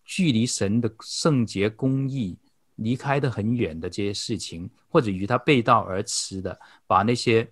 [0.04, 2.36] 距离神的圣洁公义
[2.76, 7.48] 离开的很远的这些事情，或者与他背道而驰的，把那些。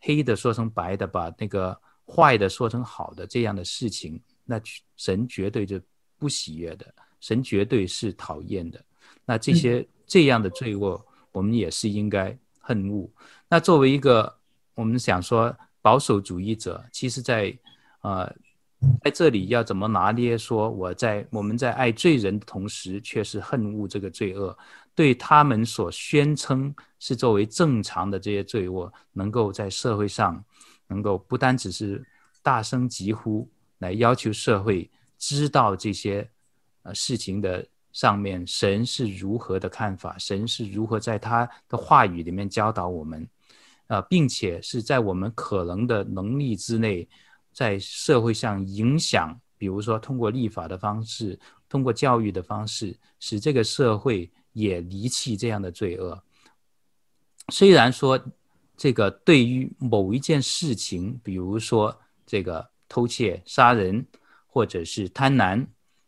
[0.00, 4.60] 黑的说成白的，把那个坏的说成好的，这样的事情，那
[4.96, 5.80] 神绝对就
[6.18, 6.86] 不喜悦的，
[7.20, 8.82] 神绝对是讨厌的。
[9.24, 11.00] 那这些这样的罪恶，
[11.32, 13.08] 我们也是应该恨恶。
[13.48, 14.34] 那作为一个
[14.74, 17.56] 我们想说保守主义者，其实在
[18.00, 18.32] 呃
[19.04, 20.36] 在这里要怎么拿捏？
[20.36, 24.56] 说我在我们在爱罪人的同时，却是恨恶这个罪恶。
[24.94, 30.44] 对他们所宣称是作为正常的这些罪恶，能够在社会上，
[30.88, 32.04] 能够不单只是
[32.42, 33.48] 大声疾呼，
[33.78, 36.28] 来要求社会知道这些
[36.82, 43.26] 呃事情的上面，神是如何的看法，神是如何在他的话语里面教导我们，
[43.86, 47.08] 呃，并且是在我们可能的能力之内，
[47.52, 51.38] 在社会上影响，比如说通过立法的方式，
[51.68, 54.30] 通过教育的方式，使这个社会。
[54.52, 56.22] 也离弃这样的罪恶。
[57.48, 58.20] 虽然说，
[58.76, 64.06] 这个对于某一件事情，比如说这个偷窃、杀人，
[64.46, 65.66] 或者是贪婪，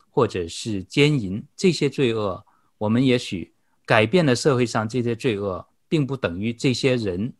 [0.09, 2.45] 或者是奸淫这些罪恶，
[2.79, 3.53] 我们也许
[3.85, 7.33] 改变了社会上这些罪恶，并不等于这些人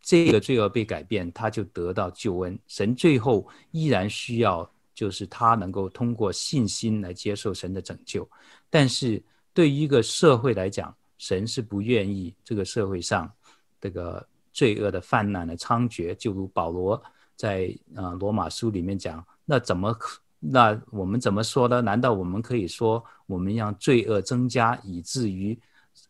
[0.00, 2.58] 这个罪恶被改变，他就得到救恩。
[2.66, 8.28] 神最后依然需要，就是他能够通过信心来接受神的拯救，
[8.70, 9.22] 但是。
[9.56, 13.32] 对于一个社会来讲，神是不愿意这个社会上
[13.80, 17.02] 这个罪恶的泛滥的猖獗，就如保罗
[17.36, 19.96] 在呃罗马书里面讲，那怎么
[20.38, 21.80] 那我们怎么说呢？
[21.80, 25.58] 难道我们可以说我们让罪恶增加，以至于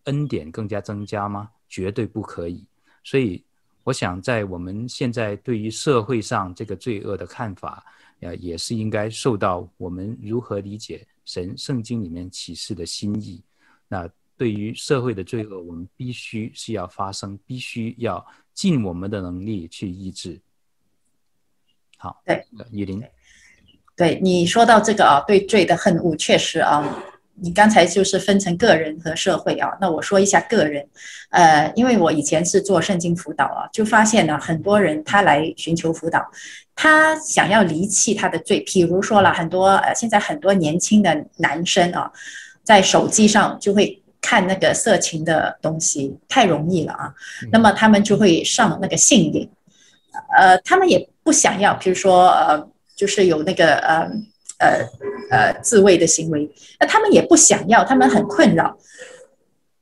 [0.06, 1.48] 恩典更加增加吗？
[1.68, 2.66] 绝对不可以。
[3.04, 3.40] 所以，
[3.84, 7.84] 我想在我们现在对于社会上这个罪恶的看法，
[8.18, 13.42] 呃，也是应该受到我们如何理解神圣经里面启示的心意。
[13.86, 14.08] 那
[14.38, 20.40] 对于社会的罪恶，我们必须是要发声，必须要尽我们的能力去抑制。
[21.98, 23.02] 好，对，雨林，
[23.96, 26.82] 对你说到这个啊，对罪的恨恶，确实啊。
[27.38, 30.86] 你刚才就是分成个人和社会啊，那我说一下个人，
[31.30, 36.26] 呃，因为我以前是做圣经辅导啊，就发现呢，很多人他来寻求辅导，
[36.74, 42.10] 他想要离弃他的罪，譬如说了很多呃，现在很多年轻的男生啊，
[42.64, 47.12] 在手机上就会看那个色情的东西，太容易了啊，
[47.52, 49.46] 那么他们就会上那个性瘾，
[50.38, 54.10] 呃，他们也不想要，比如说呃，就是有那个呃。
[54.58, 54.80] 呃
[55.30, 56.50] 呃，自卫的行为，
[56.80, 58.76] 那他们也不想要，他们很困扰。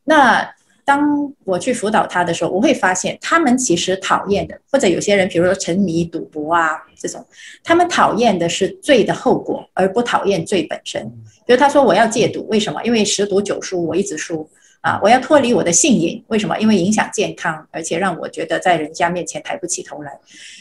[0.04, 0.54] 那
[0.84, 7.24] 当我去辅导他的时候，我会发现他们其实讨厌的，或者有些人，比如说沉迷赌博啊这种，
[7.62, 11.02] 他们讨厌的是罪的后果，而不讨厌罪本身。
[11.46, 12.82] 比如他说我要戒赌，为什么？
[12.84, 14.48] 因为十赌九输，我一直输。
[14.84, 15.00] 啊！
[15.02, 16.58] 我要脱离我的性瘾，为什么？
[16.58, 20.12] 因为影响健康，而且让我觉得在人家面前抬不起头来。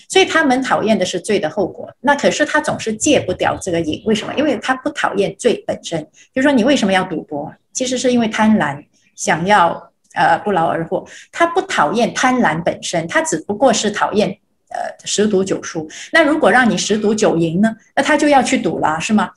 [0.07, 1.93] 所以他们讨厌的是罪的后果。
[1.99, 4.33] 那可是他总是戒不掉这个瘾，为什么？
[4.35, 6.01] 因为他不讨厌罪本身。
[6.31, 7.53] 比如说，你为什么要赌博？
[7.73, 8.81] 其实是因为贪婪，
[9.13, 11.05] 想要呃不劳而获。
[11.29, 14.29] 他不讨厌贪婪本身，他只不过是讨厌
[14.69, 15.85] 呃十赌九输。
[16.13, 17.75] 那如果让你十赌九赢呢？
[17.93, 19.29] 那他就要去赌了，是吗？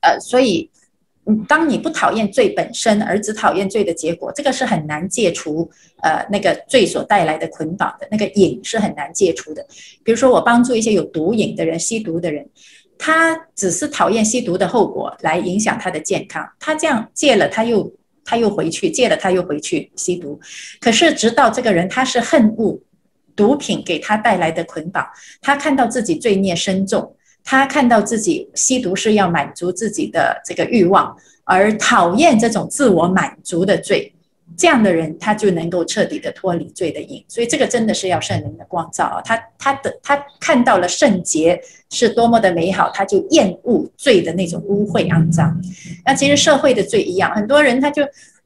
[0.00, 0.70] 呃，所以。
[1.26, 5.70] 嗯，当你不讨厌罪本身，而只讨厌罪的结果，这个是很难戒除。
[6.02, 9.66] 呃，那个罪所带来的捆绑的那个瘾是很难戒除的。
[10.02, 12.46] 比如说，我帮助一些有毒瘾的人、吸毒的人，
[12.98, 17.90] 他只是讨厌吸毒的后果来影响他的健康，他这样戒了，他又
[18.22, 20.38] 他又回去戒了，他又回去吸毒。
[20.78, 22.78] 可是，直到这个人他是恨恶
[23.34, 25.06] 毒品给他带来的捆绑，
[25.40, 27.16] 他看到自己罪孽深重。
[27.44, 31.14] 他看到自己吸毒是要满足自己的这个欲望，
[31.44, 34.10] 而讨厌这种自我满足的罪，
[34.56, 37.22] 这样的人他就能够彻底的脱离罪的瘾。
[37.28, 39.20] 所以这个真的是要圣灵的光照啊！
[39.22, 45.54] 他他的他看到了圣洁是多么的美好，他就厌恶罪的那种污秽肮脏。
[46.06, 48.02] 那其实社会的罪一样，很多人他就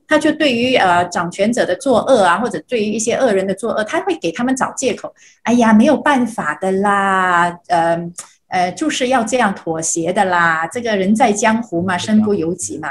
[0.08, 5.14] 他就对于呃掌权者的作恶啊，或者对于一些恶人的作恶，他会给他们找借口。
[5.44, 8.10] 哎呀，没有办法的啦，呃。
[8.48, 10.66] 呃，就是要这样妥协的啦。
[10.66, 12.88] 这个人在江湖嘛，身不由己嘛。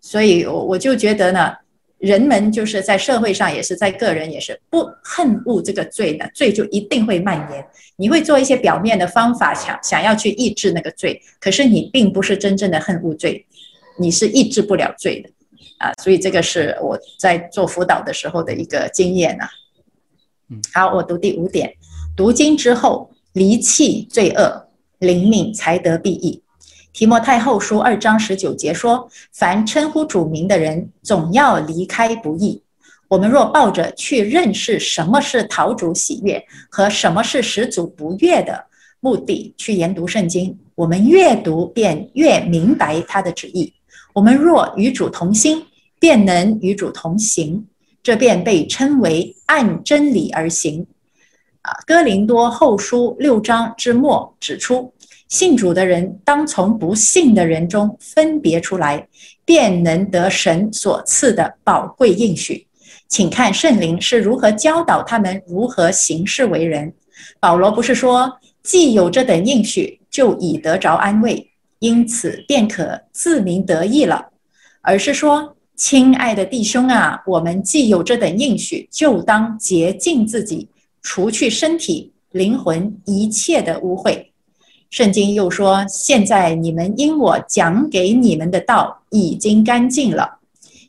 [0.00, 1.52] 所以，我我就觉得呢，
[1.98, 7.66] 人们就是在社会上也是，在个人也是，不恨恶这个罪的，罪就一定会蔓延。
[7.96, 13.46] 你会做一些表面的方法，想想要去抑制那个罪，可是你并不是真正的恨恶罪，
[13.98, 15.30] 你是抑制不了罪的
[15.78, 15.92] 啊。
[16.02, 19.48] 所以，这个是我在做辅导的时候的一个经验啊。
[20.50, 21.74] 嗯，好，我读第五点，
[22.16, 24.63] 读经之后离弃罪恶。
[25.04, 26.42] 灵敏才得裨益。
[26.92, 32.62] 提摩太后书二章十九节说：“凡称呼主名的人，总要离开不义。”
[33.08, 38.64] 我们若抱着去认识什么是讨主喜悦和什么是使主不悦的
[39.00, 43.72] 目的去研读圣经，我们越读便越明白他的旨意。
[44.14, 45.62] 我们若与主同心，
[46.00, 47.66] 便能与主同行，
[48.02, 50.86] 这便被称为按真理而行。
[51.60, 54.92] 啊，哥林多后书六章之末指出，
[55.34, 59.08] 信主的人当从不信的人中分别出来，
[59.44, 62.64] 便能得神所赐的宝贵应许。
[63.08, 66.94] 请看圣灵是如何教导他们如何行事为人。
[67.40, 68.32] 保罗不是说，
[68.62, 74.26] 既有这等应许，就已得着安慰，因此便可自鸣得意了，
[74.82, 80.68] 而是说，亲爱的弟兄啊，我们既有这等应许，就当洁净自己。
[81.02, 84.26] 除去身体、灵魂一切的污秽。
[84.94, 90.38] 圣经又说：“现在你们因我讲给你们的道已经干净了。”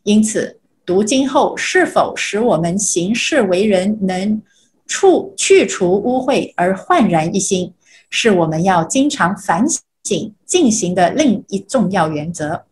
[0.06, 4.40] 因此，读经后是否使我们行事为人能
[4.86, 7.74] 处去除污秽而焕然一新，
[8.12, 9.66] 是我们要经常反
[10.04, 12.64] 省进行的另一重要原则。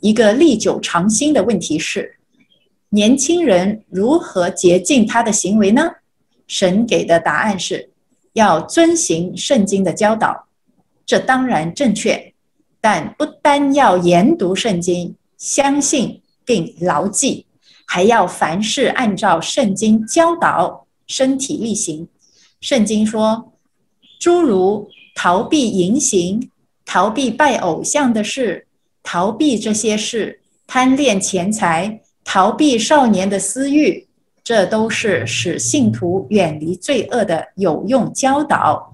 [0.00, 2.16] 一个历久常新的问题是：
[2.88, 5.90] 年轻人如何洁净他的行为呢？
[6.46, 7.90] 神给的答案是，
[8.32, 10.46] 要遵行圣经的教导，
[11.06, 12.32] 这当然正确，
[12.80, 17.46] 但不单要研读圣经，相信并牢记，
[17.86, 22.08] 还要凡事按照圣经教导，身体力行。
[22.60, 23.52] 圣经说，
[24.18, 26.50] 诸如逃避淫行、
[26.86, 28.66] 逃避拜偶像的事、
[29.02, 34.06] 逃避这些事、贪恋钱财、逃避少年的私欲，
[34.42, 38.90] 这都是使信徒远离罪恶的有用教导。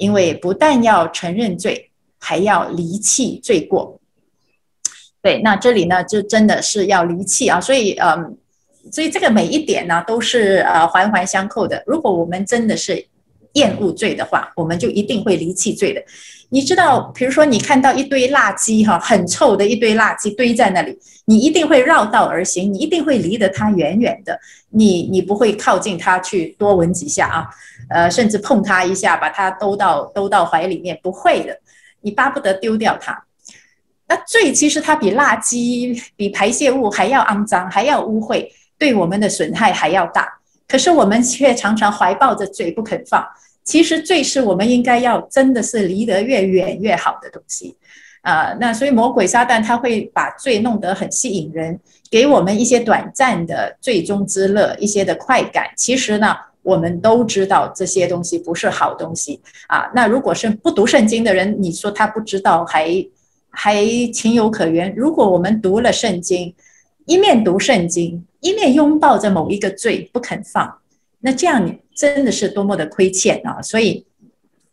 [0.00, 4.00] 因为不但要承认罪，还要离弃罪过。
[5.22, 7.60] 对，那这里呢，就真的是要离弃啊。
[7.60, 8.38] 所以，嗯，
[8.90, 11.84] 所以这个每一点呢，都是呃环环相扣的。
[11.86, 13.06] 如果我们真的是
[13.52, 16.02] 厌恶罪的话，我们就一定会离弃罪的。
[16.52, 24.38] 你知道，比如说你看到一堆垃圾哈，很臭的一堆垃圾堆在那里，你一定会绕道而行，你一定会离得它远远的，
[24.70, 27.48] 你你不会靠近它去多闻几下啊，
[27.88, 31.56] 呃，甚至碰它一下，把它兜到兜到怀里面，不会的，
[32.00, 33.24] 你巴不得丢掉它。
[34.08, 38.44] 那最其实它比垃圾、比排泄物还要肮脏，还要污秽，
[38.76, 40.28] 对我们的损害还要大。
[40.66, 43.24] 可是我们却常常怀抱着嘴不肯放。
[43.70, 47.76] 其实罪是我们应该要真的是离得越远越好的东西，
[48.22, 51.78] 啊，那所以魔鬼撒旦他会把罪弄得很吸引人，
[52.10, 55.68] 给我们一些短暂的最终之乐，一些的快感。
[55.76, 59.88] 其实呢，我们都知道这些东西不是好东西啊。
[59.94, 63.06] 那如果是不读圣经的人，你说他不知道还
[63.50, 64.92] 还情有可原。
[64.96, 66.52] 如果我们读了圣经，
[67.06, 70.78] 一面读圣经，一面拥抱着某一个罪不肯放，
[71.20, 73.60] 那这样你真的是多么的亏欠啊！
[73.60, 74.06] 所以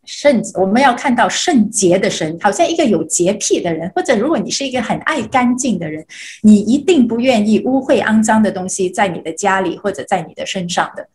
[0.05, 6.05] 圣我们要看到圣洁的神，好像一个有洁癖的人，或者如果你是一个很爱干净的人，
[6.41, 11.05] 你一定不愿意污秽肮脏的东西在你的家里或者在你的身上的。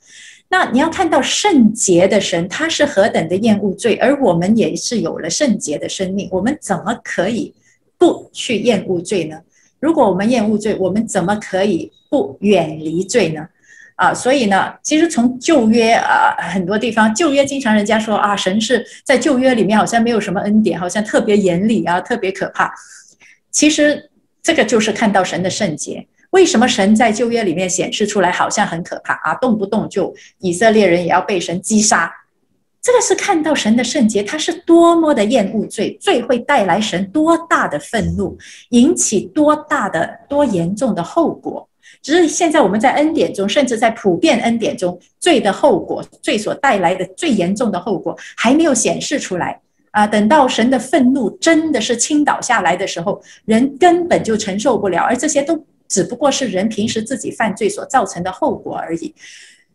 [0.51, 7.55] 那你要看到圣洁的神，他是何等的厌恶罪，而我们也是有了圣洁的生命，我们怎么可以
[7.97, 9.41] 不去厌恶罪呢？
[9.81, 13.49] 如果我们厌恶罪，我们怎么可以不远离罪呢？
[13.97, 22.73] 啊，所以呢，其实从旧约啊，很多地方旧约经常人家说啊，神是在旧约里面好像没有什么恩典，好像特别严厉啊，特别可怕。
[23.51, 24.11] 其实
[24.43, 26.07] 这个就是看到神的圣洁。
[26.31, 29.35] 为什么神在旧约里面显示出来好像很可怕啊？
[29.35, 32.11] 动不动就以色列人也要被神击杀，
[32.81, 38.39] 这个是看到神的圣洁，他是多么的厌恶罪，罪会带来神多大的愤怒，
[38.71, 41.69] 引起多大的多严重的后果。
[42.03, 49.61] 只是现在我们在恩典中，甚至在普遍恩典中，罪的后果，罪所带来的最严重的后果还没有显示出来
[49.93, 50.07] 啊！
[50.07, 59.15] 等到神的愤怒真的是倾倒下来的时候，人根本就承受不了，而这些都只不过是人平时自己犯罪所造成的后果而已。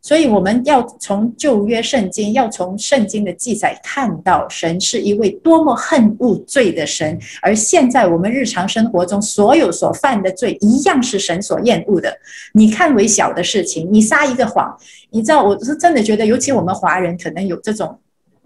[0.08, 7.20] 所以我们要从旧约圣经，要从圣经的记载看到，神是一位多么恨恶罪的神。
[7.42, 12.18] 而现在我们日常生活中所有所犯的罪，一样是神所厌恶的。
[12.54, 14.74] 你看为小的事情，你撒一个谎，
[15.10, 18.00] 你知道，我是真的觉得，尤其我们华人可能有这种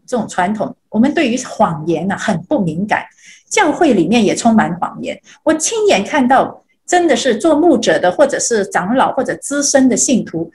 [0.07, 3.05] 这种传统，我们对于谎言呢很不敏感。
[3.47, 10.51] 教会里面也充满谎言，我亲眼看到，真的是做牧者的，或者是长老，或者资深的信徒。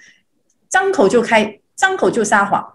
[0.69, 2.75] 张口就开，张口就撒谎，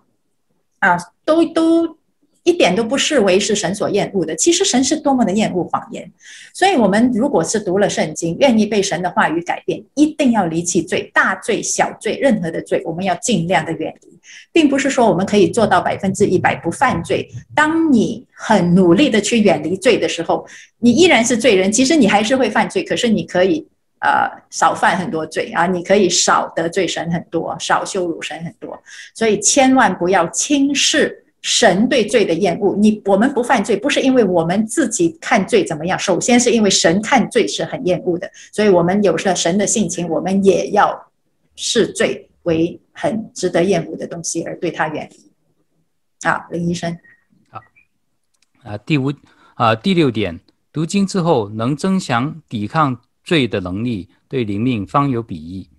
[0.79, 1.97] 啊，都都
[2.43, 4.35] 一点都不视为是神所厌恶的。
[4.35, 6.11] 其实神是多么的厌恶谎言，
[6.53, 14.19] 所以我们如果是读了圣经，愿意被神的话语改变，一定要离弃罪，大罪、小罪，任何的罪，我们要尽量的远离，
[14.51, 17.29] 并不是说我们可以做到百分之一百不犯罪。
[17.53, 20.45] 当你很努力的去远离罪的时候，
[20.79, 23.67] 你依然是罪人，其实你还是会犯罪，可是你可以。
[24.01, 28.81] 呃，少犯很多罪啊，你可以少得罪神很多，少羞辱神很多，
[29.13, 32.75] 所以千万不要轻视神对罪的厌恶。
[32.75, 41.11] 你我们不犯罪，不是因为我们自己看罪怎么样，首先是因为神看罪是很厌恶的，所以我们有了神的性情，我们也要
[41.55, 46.27] 视罪为很值得厌恶的东西，而对他远离。
[46.27, 46.97] 啊，林医生，
[47.51, 47.59] 好，
[48.63, 49.13] 啊，第五
[49.53, 50.39] 啊，第六点，
[50.73, 52.99] 读经之后能增强抵抗。
[53.23, 55.69] 罪的能力对灵命方有裨益。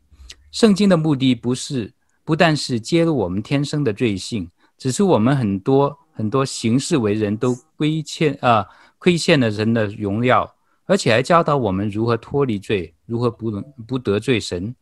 [0.50, 1.92] 圣经的目的不是
[2.24, 8.66] 不但是揭露我们天生的罪性，指出我们很多很多行事为人都亏欠啊
[8.98, 14.74] 亏欠了人的荣耀，而且还教导我们如何脱离罪，如何不能不得罪神。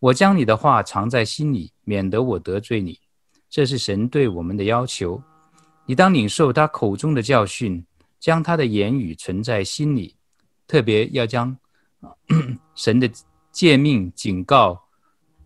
[0.00, 2.98] 我将你的话藏在心里，免得我得罪你。
[3.50, 5.22] 这是神对我们的要求。
[5.86, 7.84] 你当领受他口中的教训，
[8.18, 10.16] 将他的言语存在心里，
[10.66, 11.56] 特别要将。
[12.74, 13.10] 神的
[13.50, 14.88] 诫命、警告、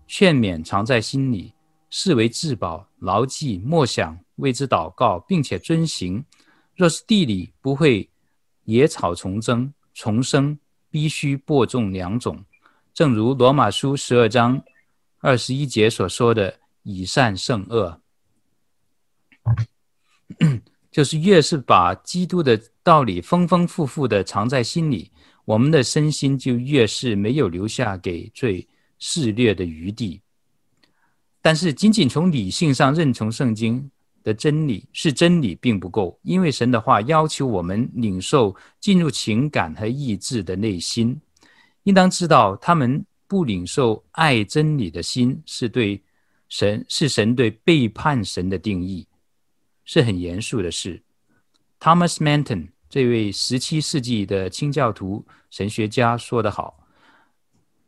[0.07, 1.55] 劝勉藏在心里，
[1.89, 6.25] 视为至宝，牢记默想，为之祷告，并且遵行。
[6.75, 8.11] 若是地里不会
[8.65, 10.59] 野草丛生丛生，
[10.91, 12.45] 必须播种两种，
[12.93, 14.63] 正如罗马书十二章
[15.21, 18.01] 二十一节所说的：“以善胜恶。
[20.93, 25.11] ”就是越是把基督的道理丰丰富富的藏在心里，
[25.45, 28.67] 我们的身心就越是没有留下给罪
[28.99, 30.21] 肆虐的余地。
[31.41, 33.91] 但是，仅仅从理性上认从圣经
[34.23, 41.21] 的真理是真理，并不够，因为神的话要求我们领受进入情感和意志的内心。
[41.83, 46.01] 应当知道，他们不领受爱真理的心，是对
[46.49, 49.07] 神是神对背叛神的定义。
[49.85, 51.03] 是很严肃的事。
[51.81, 56.87] Thomas Manton 这位十七世纪的清教徒神学家说得好：“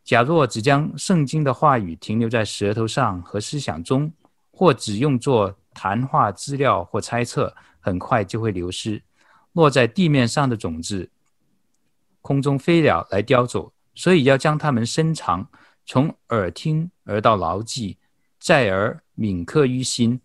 [0.03, 4.11] 假若只将圣经的话语停留在舌头上和思想中，
[4.51, 9.03] 或只用作谈话资料或猜测，很快就会流失。
[9.53, 11.11] 落在地面上的种子，
[12.23, 13.75] 空中飞鸟来叼走。
[13.95, 15.47] 所以要将它们深藏，
[15.85, 17.99] 从耳听而到牢记，
[18.41, 20.23] 再而铭刻于心，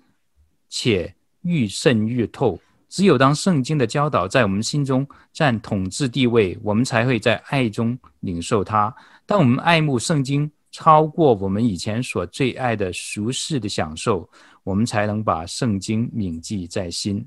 [0.69, 2.59] 且。”愈渗愈透。
[2.89, 8.93] 只有当圣经的教导在我们心中占统治地位，我们才会在爱中领受它。
[9.25, 14.27] 当我们爱慕圣经超过我们以前所最爱的俗世的享受，
[14.63, 17.25] 我们才能把圣经铭记在心。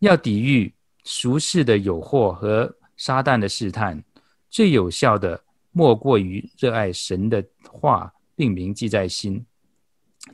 [0.00, 4.02] 要抵御俗世的诱惑和撒旦的试探，
[4.50, 5.40] 最有效的
[5.70, 9.46] 莫过于热爱神的话，并铭记在心。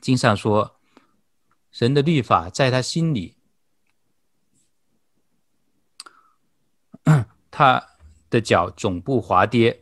[0.00, 0.76] 经上说。
[1.70, 3.34] 神的律法在他心里，
[7.50, 7.82] 他
[8.30, 9.78] 的脚总不滑跌。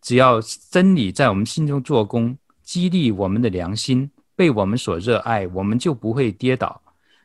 [0.00, 0.40] 只要
[0.70, 6.80] 真理在我们心中做工，激励我们的良心，被我们所热爱，我们就不会跌倒。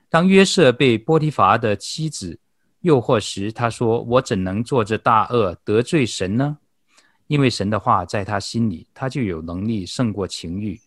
[0.09, 2.39] 当约瑟被波提乏的妻子
[2.82, 6.57] 诱惑时，他说：“我怎能做这大恶得罪神呢？”
[7.28, 10.80] 因为神的话在他心里，他就有能力胜过情欲。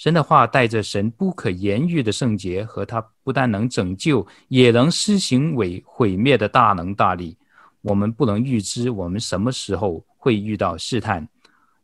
[0.00, 7.36] 神的话带着神不可言喻的圣洁和他不但能拯救，也能施行为毁灭的大能大力。
[7.82, 11.28] 我们不能预知我们什么时候会遇到试探，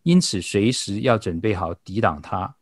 [0.03, 2.55] 因此随时要准备好抵挡他。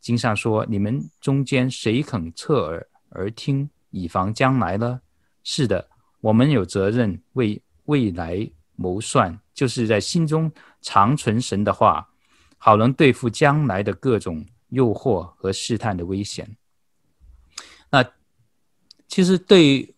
[0.00, 5.00] 经上说：“你们中间谁肯侧耳而听，以防将来呢？”
[5.44, 5.88] 是的，
[6.20, 8.44] 我们有责任为未来
[8.74, 10.50] 谋算，就是在心中
[10.82, 12.08] 长存神的话，
[12.58, 14.44] 好能对付将来的各种。
[14.70, 16.56] 诱惑和试探的危险。
[17.88, 18.04] 那
[19.06, 19.94] 其实对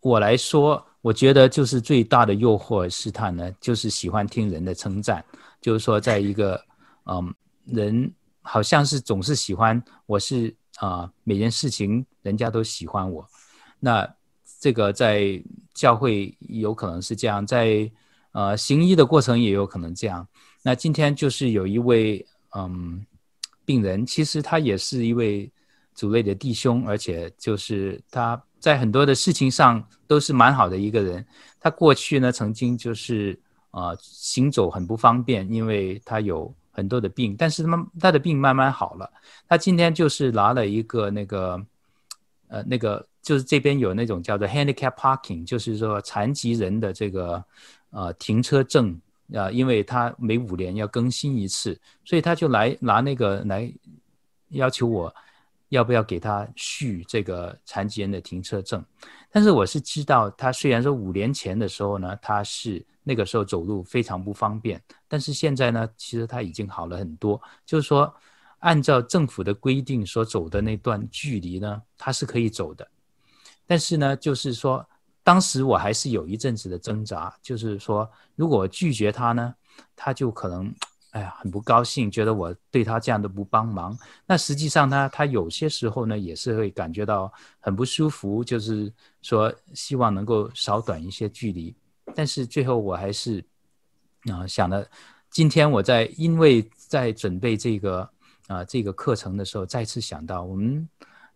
[0.00, 5.24] 我来说，我觉得就是最大的诱惑试探呢，就是喜欢听人的称赞。
[5.60, 6.60] 就是说，在一个
[7.04, 7.34] 嗯，
[7.66, 13.28] 人好像是总是喜欢我是啊、每件事情人家都喜欢我。
[13.78, 14.08] 那
[14.58, 15.40] 这个在
[15.74, 17.88] 教会有可能是这样，在
[18.32, 20.26] 呃行医的过程也有可能这样。
[20.62, 22.26] 那今天就是有一位
[22.56, 23.04] 嗯。
[23.64, 25.50] 病人其实他也是一位
[25.94, 31.24] 主内的弟兄，而且就是他在很多的事情上都是蛮好的一个人。
[31.60, 33.38] 他过去呢，曾经就是
[33.70, 39.10] 啊、呃、行走很不方便，因为他有很多的病，但是他他的病慢慢好了。
[39.48, 41.60] 他今天就是拿了一个那个
[42.48, 47.44] 呃那个就是这边有那种叫做 handicap parking，就是说残疾人的这个
[47.90, 49.00] 呃停车证。
[49.34, 53.72] 啊，因为他每五年要更新一次，所以他就来拿那个来
[54.48, 55.14] 要求我，
[55.70, 58.84] 要不要给他续这个残疾人的停车证。
[59.30, 67.40] 但是我是知道，他虽然说五年前的时候呢，他是那个时候走路非常不方便，但是现在呢，其实他已经好了很多。
[67.64, 68.14] 就是说，
[68.58, 72.86] 按照政府的规定所走的那段距离呢，他是可以走的。
[73.66, 74.86] 但是呢，就是说。
[75.24, 79.54] 当时我还是有一阵子的挣扎，就是说，如果拒绝他呢，
[79.94, 80.74] 他就可能，
[81.12, 83.96] 哎呀，很不高兴，觉得我对他这样都不帮忙。
[84.26, 91.74] 那实际上呢，他有些时候呢，也是会感觉到很不舒服，就是说，希望能够少短一些距离。
[92.14, 93.44] 但是最后我还是
[94.24, 94.84] 啊想了，
[95.30, 98.10] 今天我在因为在准备这个
[98.48, 100.88] 啊这个课程的时候，再次想到我们。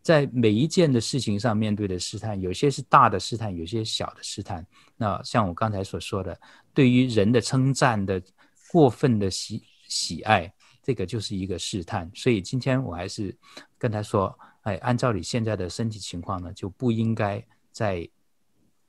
[0.07, 4.64] 在每一件的事情上面对的试探，有些是大的试探，有些小的试探。
[4.96, 6.40] 那像我刚才所说的，
[6.72, 8.22] 对于人的称赞的
[8.70, 12.09] 过分的喜喜爱，这个就是一个试探。
[12.14, 13.36] 所以今天我还是
[13.76, 18.09] 跟他说，哎，按照你现在的身体情况呢，就不应该再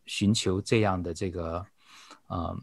[0.06, 1.66] 寻求这样的这个，
[2.28, 2.56] 呃，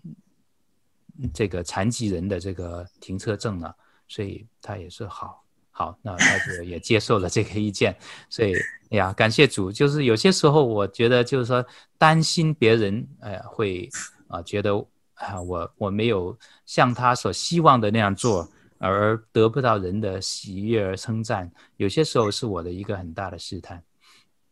[1.35, 3.77] 这个残疾人的这个停车证了。
[4.07, 5.44] 所以他也是好。
[5.77, 7.97] 好，那他就也接受了这个意见，
[8.31, 8.55] 所以
[8.91, 9.73] 哎呀，感谢主。
[9.73, 11.67] 就是有些时候，我觉得就是说
[11.99, 13.91] 担心别人，哎呀，会
[14.29, 14.73] 啊觉得
[15.15, 18.49] 啊，我我没有像他所希望的那样做，
[18.79, 23.83] 而得不到人的喜悦而称赞，有些时候是我的一个很大的试探。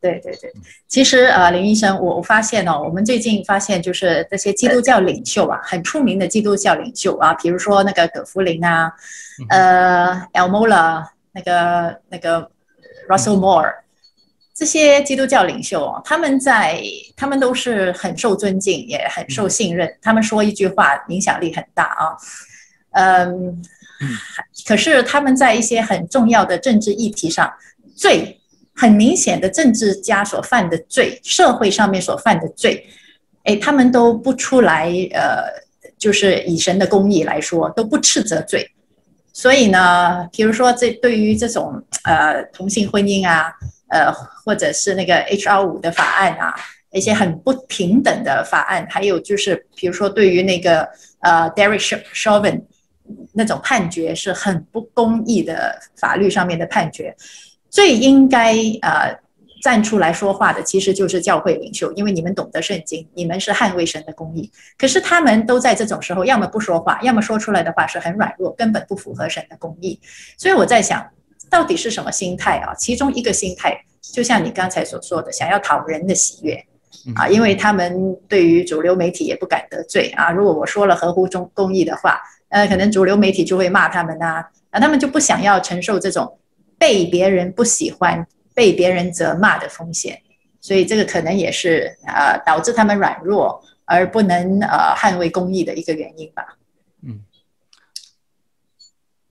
[0.02, 0.52] 对对对，
[0.88, 8.92] 其实呃，林医生，我我发现哦，我们最近发现就是这些基督教领袖啊，很出名的基督教领袖啊，比如说那个葛福林啊，
[9.48, 12.50] 呃，El Mola，那个那个
[13.08, 13.72] Russell Moore，
[14.52, 16.82] 这些基督教领袖哦，他们在
[17.16, 22.16] 他们都是很受尊敬，也很受信任，他们说一句话影响力很大啊，
[22.90, 23.62] 嗯，
[24.66, 27.48] 可是他们在一些很重要的政治议题上
[27.94, 28.36] 最。
[28.74, 32.86] 很明显的政治家所犯的罪，社会上面所犯的罪，
[33.44, 35.44] 哎，他们都不出来，呃，
[35.98, 38.68] 就是以神的公义来说，都不斥责罪。
[39.34, 43.52] 所以呢，比如说这对于这种呃同性婚姻啊，
[43.88, 46.54] 呃，或者是那个 HR 五的法案啊，
[46.92, 50.88] 一些很不平等的法案，还有就是比如说对于那个
[51.20, 51.80] 呃 Derek
[52.14, 52.62] Chauvin
[53.32, 57.14] 那种判决是很不公义的法律上面的判决。
[57.72, 59.18] 最应该呃
[59.62, 64.50] 站出来说话的，其实就是教会领袖，因为你们懂得圣经，你们是捍卫神的公义。
[64.76, 69.98] 可是他们都在这种时候，要么不说话，要么说出来的话是很软弱，根本不符合神的公义。
[70.36, 71.02] 所以我在想，
[71.48, 72.74] 到底是什么心态啊？
[72.74, 76.62] 其中一个心态，就像你刚才所说的，想要讨人的喜悦
[77.14, 80.30] 啊，因为他们对于主流媒体也不敢得罪啊。
[80.30, 82.20] 如果我说了合乎中公义的话，
[82.50, 86.36] 呃，可能主流媒体就会骂他们呐，啊，他们就不想要承受这种。
[86.82, 90.20] 被别人不喜欢、被别人责骂的风险，
[90.60, 96.58] 所以这个可能也是呃导致他们软弱而不能呃捍卫公义的一个原因吧。
[97.02, 97.20] 嗯，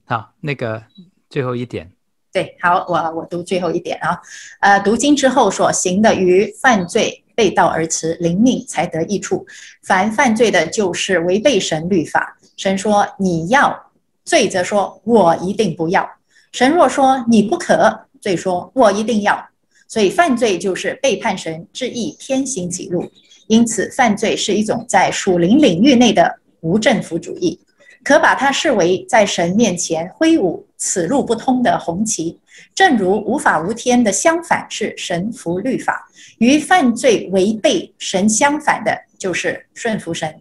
[0.05, 0.81] 好，那个
[1.29, 1.91] 最后一点，
[2.31, 4.21] 对，好，我我读最后一点啊，
[4.61, 9.45] 呃，读经之后所行的于犯罪背道而驰，灵命才得益处。
[9.83, 12.37] 凡犯罪的，就是违背神律法。
[12.55, 13.91] 神说你要，
[14.23, 16.09] 罪则说我一定不要。
[16.51, 19.41] 神若说你不可，罪说我一定要，
[19.87, 23.09] 所以犯罪就是背叛神，志意偏行己路。
[23.47, 27.59] 因此，犯罪是一种在属灵领域内的无政府主义，
[28.03, 32.37] 可把它视为在神面前挥舞此路不通的红旗。
[32.75, 36.07] 正如无法无天的相反是神服律法，
[36.39, 40.33] 与犯罪违背神相反的，就是顺服神。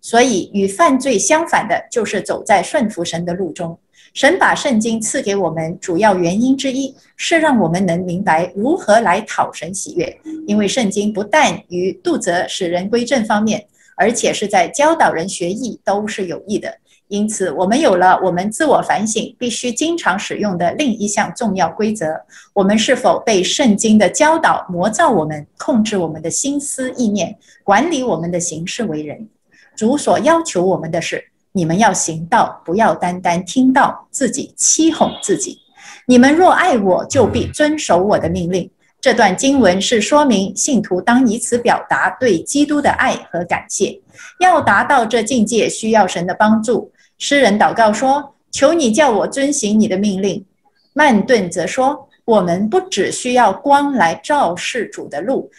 [0.00, 3.78] 所以，与犯罪相反的，就是走在顺服神的路中。
[4.18, 10.20] 神把圣经赐给我们，主要原因之一是让我们能明白如何来讨神喜悦。
[10.44, 13.64] 因为圣经不但于度责使人归正方面，
[13.96, 16.78] 而且是在教导人学义都是有益的。
[17.06, 22.20] 因此，我们有了我们自我反省必须经常使用的另一项重要规则：
[22.52, 29.28] 我们是否被圣经的教导魔造我们，控制我们的心思意念，管理我们的行事为人？
[29.76, 31.26] 主所要求我们的是。
[31.52, 35.58] 你们要行道，不要单单听道，自己欺哄自己。
[36.06, 38.70] 你们若爱我，就必遵守我的命令。
[39.00, 44.00] 这段经文是说明信徒当以此表达对基督的爱和感谢。
[44.40, 46.90] 要达到这境界，需要神的帮助。
[47.18, 50.44] 诗人祷告说：“求你叫我遵行你的命令。”
[50.94, 55.50] 曼顿则说：“我们不只需要光来照示主的路，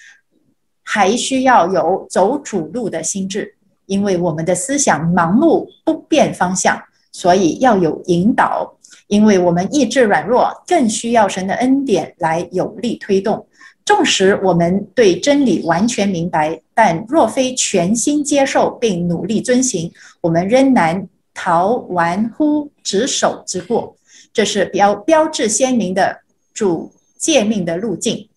[0.83, 3.55] 还需要有走主路的心智。”
[3.89, 6.81] 因为我们的思想盲目不变方向，
[7.11, 8.77] 所以要有引导。
[9.07, 13.47] 因为我们意志软弱，更需要神的恩典来有力推动。
[13.83, 23.95] 纵使我们对真理完全明白，但若非全心接受并努力遵行，我们仍难逃玩忽职守之过。
[24.31, 26.19] 这是标标志鲜明的
[26.53, 28.29] 主诫命的路径。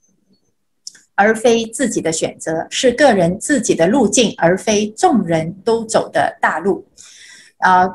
[1.14, 6.86] 而非自己的选择，是个人自己的路径，而非众人都走的大路。
[7.58, 7.94] 啊、呃，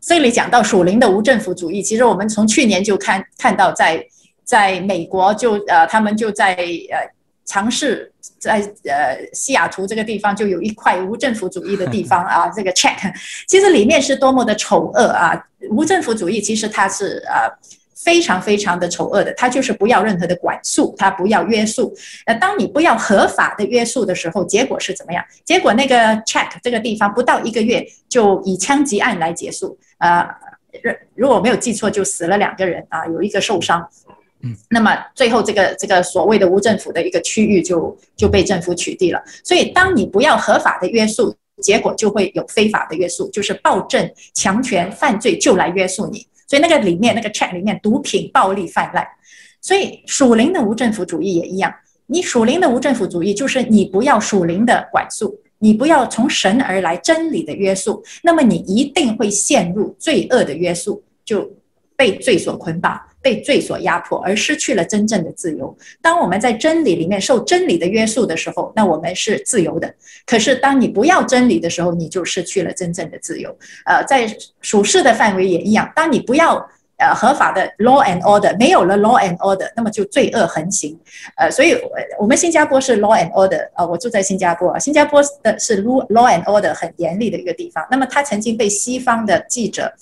[0.00, 3.96] 这里讲到属灵的无政府主义，其实我们从去年就看看到在，
[4.44, 7.08] 在在美国就呃，他们就在呃
[7.44, 12.96] 尝试在呃西雅图这个地方就有一块无政府主义的地方 啊，这个 check，
[13.46, 15.40] 其实里面是多么的丑恶啊！
[15.70, 17.50] 无政府主义其实它是呃。
[18.06, 21.92] 非常非常的丑恶的，他就是不要任何的管束，他不要约束。
[22.24, 25.24] 那当你不要合法的约束的时候，结果是怎么样？
[25.44, 29.76] 结果那个 check 这个地方不到一个月就以枪击案来结束。
[29.98, 30.24] 呃，
[31.16, 33.84] 如果我没有记错，就死了两个人啊，有一个受伤。
[34.42, 39.20] 嗯，那么最后这个这个所谓的无政府的一个区域就就被政府取缔了。
[39.42, 46.24] 所以当你不要合法的约束，结果就会有非法的约束，就是暴政、强权、犯罪就来约束你。
[46.46, 49.04] 所以那个里面那个 Chat 里面，毒品暴力泛滥，
[49.60, 51.74] 所以属灵的无政府主义也一样。
[52.06, 61.50] 你属灵的无政府主义就是你不要属灵的管束，你不要从神而来真理的约束，那么你一定会陷入罪恶的约束，就
[61.96, 65.76] 被罪所捆绑，被罪所压迫，而失去了真正的自由。
[66.00, 69.92] 当我们在真理里面受真理的约束的时候，那我们是自由的。
[70.24, 73.50] 可是当你不要真理的时候，你就失去了真正的自由。
[73.84, 76.64] 呃，在属世的范围也一样，当你不要。
[76.98, 80.98] 呃，合法的 law and order 没有了 law and order，那么就罪恶横行。
[81.36, 81.76] 呃，所以
[82.18, 87.86] 我们新加坡是 law and order 啊，我住在新加坡，新加坡的是 law law and order 很严厉的一个地方。
[87.90, 89.92] 那么他曾经被西方的记者，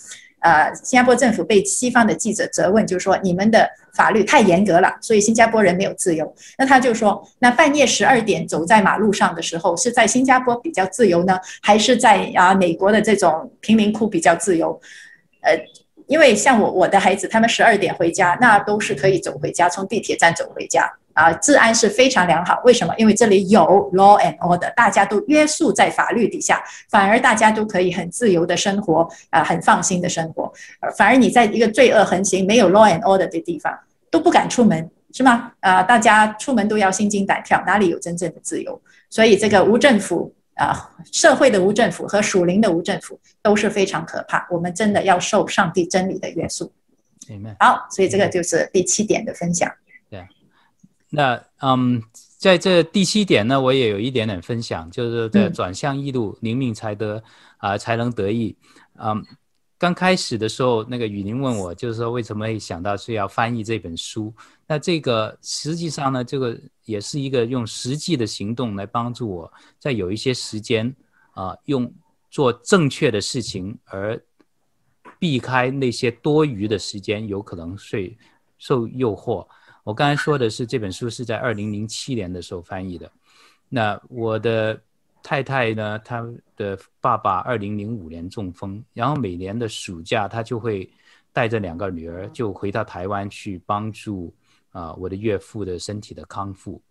[0.45, 6.33] 呃，新加坡政府被西方的记者责问，就是说你们的法律太严格了，所以新加坡人没有自由。
[6.59, 14.79] 那他就说，那半夜十二点走在马路上的时候，是在新加坡比较自由呢，还是在啊美国的这种贫民窟比较自由？
[15.41, 15.59] 呃。
[16.07, 22.61] 因为像我我的孩子，他们十二点回家，那都是可以走回家，从地铁站走回家啊，治安是非常良好。
[22.65, 22.95] 为什么？
[22.99, 23.63] 因为这里有
[23.95, 30.53] law and order，大家都约束在法律底下，反而大家都可以很自由的生活啊，很放心的生活。
[30.97, 33.73] 反而你在一个罪恶横行、没有 law and order 的地方，
[34.11, 35.53] 都不敢出门，是吗？
[35.61, 38.81] 啊，大家出门都要心惊胆跳，哪里有真正的自由？
[39.09, 40.35] 所以这个无政府。
[40.55, 44.47] 啊，社会的无政府和属灵的无政府都是非常可怕。
[44.49, 46.73] 我们真的要受上帝真理的约束。
[47.59, 49.69] 好，所以这个就是第七点的分享。
[51.15, 52.03] 对，那嗯，
[52.39, 57.17] 在这第七点呢，我也有一点点分享，就是在转向易路，灵命才得
[57.59, 58.57] 啊、呃，才能得意。
[58.99, 59.25] 嗯，
[59.79, 64.33] 刚开始的时候，那个雨林问我，就是说为什么会想到是要翻译这本书？
[64.67, 70.95] 那这个实际上呢，这个也是一个用实际的行动来帮助我，在有一些时间
[71.33, 71.93] 啊、呃，用
[72.31, 74.21] 做正确的事情，而
[75.19, 78.17] 避开那些多余的时间，有可能会
[78.59, 79.47] 受诱惑。
[79.85, 83.09] 我刚才说的是这本书是在二零零七年的时候翻译的。
[83.69, 84.83] 那我的
[85.23, 86.27] 太太呢，她
[86.57, 90.91] 的爸爸二零零五年中风，然后每年的暑假，她就会
[91.33, 94.35] 带着两个女儿就回到台湾去帮助。
[94.75, 96.83] 啊，我的岳父的身体的康复，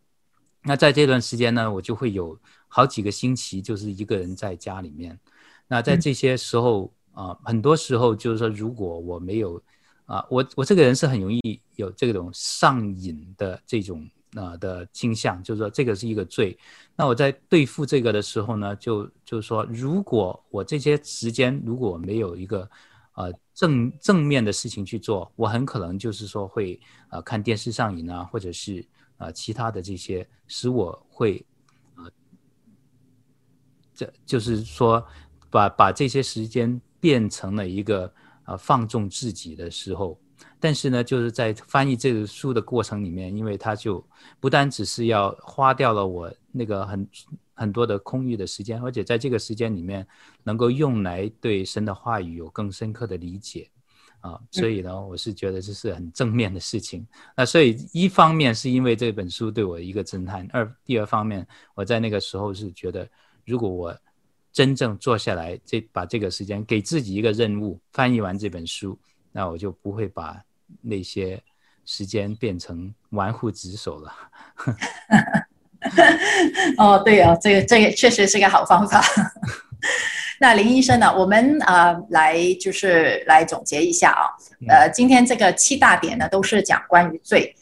[0.62, 2.40] 那在这段时间呢，我就会有
[2.70, 5.20] 好几个星期就是一个人在家里面。
[5.68, 9.62] 那在这些时候啊，很多时候就是说，如果我没有
[10.06, 16.58] 啊，我我这个人是很容易有这种上瘾的这种啊的倾向，就是说这个是一个罪。
[16.96, 22.70] 那我在对付这个的时候呢，就就是说，如果我这些时间如果没有一个。
[23.16, 28.84] 呃，正正面的事情去做，我很可能就是说会呃看电视上瘾啊，或者是
[29.18, 31.46] 呃其他的这些，使我会
[31.96, 32.12] 呃，
[33.94, 35.06] 这就是说
[35.52, 38.12] 把把这些时间变成了一个
[38.46, 40.20] 呃放纵自己的时候。
[40.60, 44.06] 但是呢，就是在翻译这个书的过程里面，因为他就
[44.40, 47.08] 不单只是要花掉了我那个很。
[47.56, 50.06] 很多的空余的时间，而且在这个时间里面，
[50.42, 53.70] 能够用来对神的话语有更深刻的理解，
[54.22, 57.06] 啊，所以呢，我是觉得这是很正面的事情。
[57.38, 63.08] 那所以一方面是因为这本书对我一个震撼，二第二方面，我在那个时候是觉得，
[63.46, 63.96] 如果我
[64.54, 68.98] 真正坐下来，这把这个时间给自己一个任务，翻译完这本书，
[69.32, 70.40] 那我就不会把
[70.80, 71.42] 那些
[71.84, 74.14] 时间变成玩忽职守了。
[76.78, 79.04] 哦，对哦，这个这个确实是个好方法。
[80.44, 81.10] 那林医生呢？
[81.18, 84.28] 我们呃来就是来总结一下啊。
[84.68, 87.56] 呃，今天这个七大点呢，都是讲关于罪。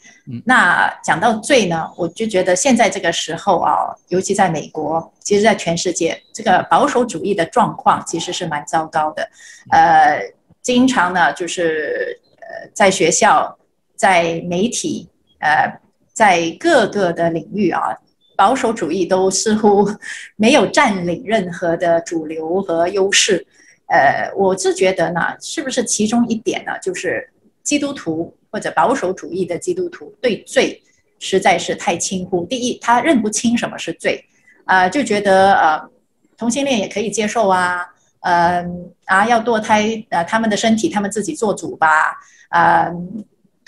[0.44, 9.28] 那讲到罪呢，我就觉得现在这个时候啊，尤其在美国，其实在全世界，这个保守主义的状况其实是蛮糟糕的。
[9.70, 10.20] 呃，
[10.60, 13.56] 经常呢就是呃在学校、
[13.94, 15.08] 在媒体、
[15.38, 15.72] 呃
[16.12, 17.96] 在各个的领域啊。
[18.36, 19.88] 保守主义都似乎
[20.36, 23.46] 没有占领任何的主流和优势，
[23.86, 27.28] 呃，我是觉得呢，是不是其中一点呢，就是
[27.62, 30.82] 基督徒或者保守主义的基督徒对罪
[31.18, 32.44] 实在是太轻忽。
[32.46, 34.24] 第一，他认不清什么是罪，
[34.64, 35.88] 啊、就觉得呃
[36.36, 37.86] 同性恋也可以接受啊，
[38.20, 42.18] 嗯、啊要堕胎，呃他们的身体他们自己做主吧，
[42.48, 42.90] 啊、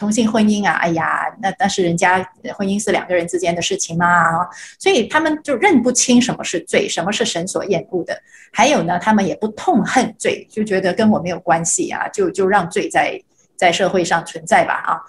[0.04, 2.22] 同性婚姻啊，哎呀，那但是人家
[2.54, 4.46] 婚姻是两个人之间的事情嘛，
[4.78, 8.14] 所以他们就认不清什么是罪，什么是神所厌恶的。
[8.52, 13.18] 还有呢，他们也不痛恨罪，就觉得跟我没有关系啊，就就让罪在
[13.56, 15.00] 在社会上存在吧啊。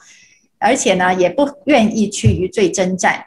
[0.59, 3.21] 而且呢，也不愿意去与罪征战，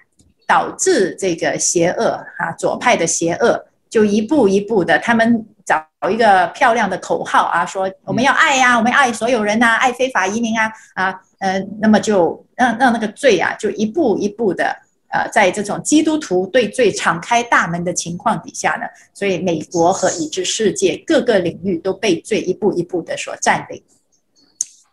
[0.47, 11.21] 导致这个邪恶啊，左派的邪恶就一步一步的，他们找一个漂亮的口号啊，说我们要爱呀、啊，我们爱所有人呐、啊，爱非法移民啊啊。
[11.41, 14.75] 呃，那么就让让那个罪啊，就一步一步的
[15.11, 23.83] 呃，在这种基督徒对罪敞开大门的情况底下呢，所以美国和以至世界各个领域都被罪一步一步的所占领。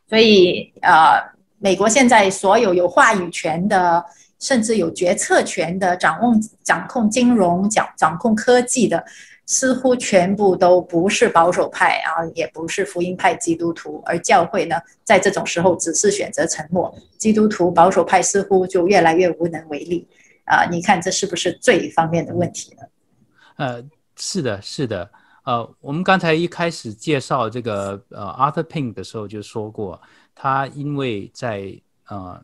[0.07, 1.19] 所以，呃，
[1.57, 4.05] 美国现在所有有话语权的，
[4.39, 6.31] 甚至有决策权的，掌握
[6.63, 9.03] 掌控金融、掌掌控科技的。
[9.47, 16.91] 似乎全部都不是保守派啊，也不是福音派基督徒，而教会呢，在这种时候只是选择沉默。
[17.19, 20.07] 基督徒保守派似乎就越来越无能为力
[20.45, 20.65] 啊！
[20.65, 22.83] 你看这是不是罪方面的问题呢？
[23.57, 23.83] 呃，
[24.15, 25.07] 是的，是的。
[25.43, 30.01] 呃，我们刚才一开始介绍这个呃 Arthur Pink 的时候就说过，
[30.33, 31.71] 他因为在
[32.07, 32.43] 呃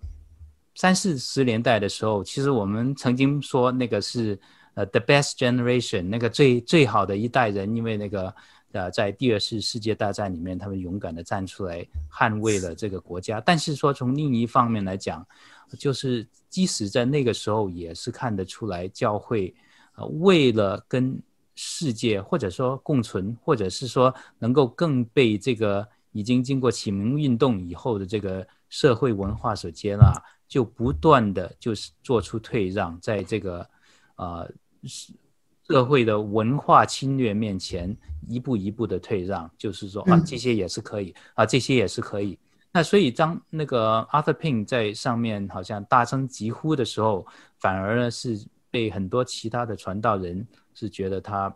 [0.76, 4.40] 三四十年代的时候，其实我们曾经说那个是。
[4.74, 8.34] 呃、，the best generation，那个最最好的一代人，因为那个
[8.72, 13.42] 呃，在第二次世界大战里面，他们勇敢地站出来捍卫了这个国家。
[13.42, 15.28] 但是说从另一方面来讲，
[15.78, 19.54] 就是即使在那个时候，也是看得出来，教会
[19.98, 21.22] 呃为了跟
[21.56, 30.14] 世界或者说共存，或者是说能够更被这个已经经过启蒙运动以后的这个社会文化所接纳，
[30.48, 33.70] 就不断的就是做出退让，在这个
[34.16, 34.50] 呃。
[34.84, 35.14] 是
[35.68, 37.96] 社会的文化侵略面前，
[38.28, 42.38] 一步一步的退让，就是说啊，这些也是可以啊，这些也是可以。
[42.72, 47.26] 那所以当那个 Arthur Pink 在上面好像大声疾呼的时候，
[47.60, 51.54] 反而呢是被很多其他的传道人是觉得他。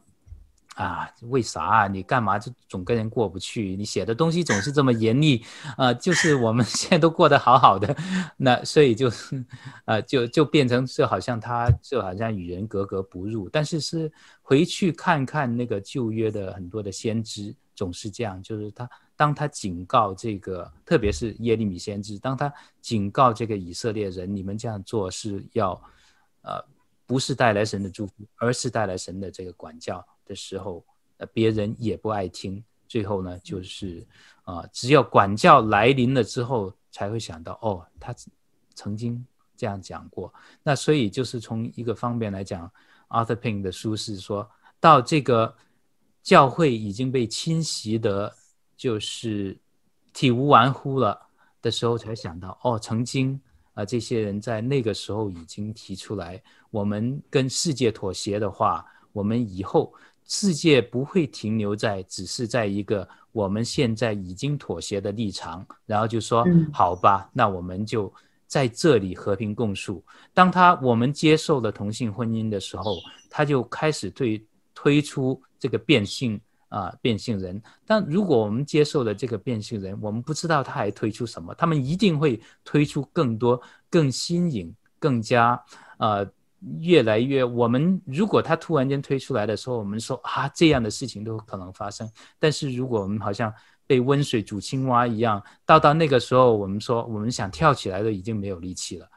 [0.76, 1.88] 啊，为啥啊？
[1.88, 3.78] 你干嘛就总跟人过不去？
[3.78, 5.44] 你写的东西总是这么严厉，
[5.78, 7.96] 啊、就是我们 现在都过得好好的，
[8.36, 9.44] 那所以就是，
[9.86, 13.48] 呃，就就变成就好像他就好像与人格格不入。
[13.48, 14.12] 但是是
[14.42, 25.72] 回去看看那个旧约的很多的先知，总是这样，就是他当他警告这个，特别是耶利米先知，当他警告这个以色列人，你们这样做是要，
[26.42, 26.62] 呃，
[27.06, 30.06] 不是带来神的祝福，而是带来神的这个管教。
[30.26, 30.84] 的时候，
[31.18, 32.64] 呃，别人也不爱听。
[32.88, 34.06] 最后呢，就是
[34.44, 38.14] 啊、只有管教来临了之后，才会想到哦，他
[38.76, 39.26] 曾经
[39.58, 40.32] 这样讲过。
[40.62, 42.72] 那所以就是从一个方面来讲
[43.10, 44.48] ，Arthur Pink 的书是说
[44.80, 45.54] 到这个
[46.22, 48.32] 教会已经被侵袭的，
[48.78, 49.58] 就是
[50.14, 51.20] 体无完肤了
[51.64, 53.42] 的时候，才想到哦，曾经
[53.74, 59.92] 啊、这些人在那个时候已经提出来，我们跟世界妥协的话，我们以后。
[60.28, 68.12] 世界不会停留在只是在一个我们现在已经妥协的立场，然后就说好吧，那我们就
[68.48, 70.04] 在这里和平共处。
[70.34, 72.98] 当他我们接受了同性婚姻的时候，
[73.30, 77.62] 他就开始对推出这个变性啊、呃、变性人。
[77.86, 83.62] 但如果我们接受了这个变性人，我们不知道他还推出什么，他们一定会推出更多
[83.92, 85.62] 更新颖、更加
[86.00, 86.28] 呃。
[86.80, 92.10] 越来越，我们如果他突然间推出来的时候，我们说啊，这样的事情都可能发生。
[92.40, 93.54] 但是如果我们好像
[93.86, 99.08] 被温水煮青蛙一样，到到那个时候，我们说我们想跳起来都已经没有力气了，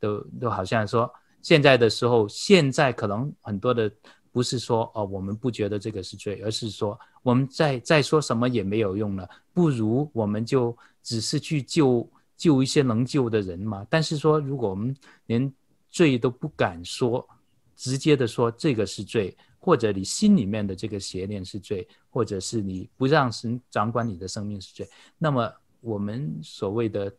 [0.00, 1.08] 都都好像说
[1.42, 3.90] 现在的时候，现在可能很多的
[4.32, 13.86] 不是说哦，我们不觉得这个是罪，而是说我们再再说什么也没有用了，不如我们就只是去救救一些能救的人嘛。
[13.88, 14.94] 但是说如果我们
[15.26, 15.52] 连
[15.96, 17.26] 罪都不敢说，
[17.74, 24.86] 直接的说这个是罪，或者你心里面的这个邪念是罪，或者是你不让神掌管你的生命是罪。
[25.16, 27.10] 那么我们所谓的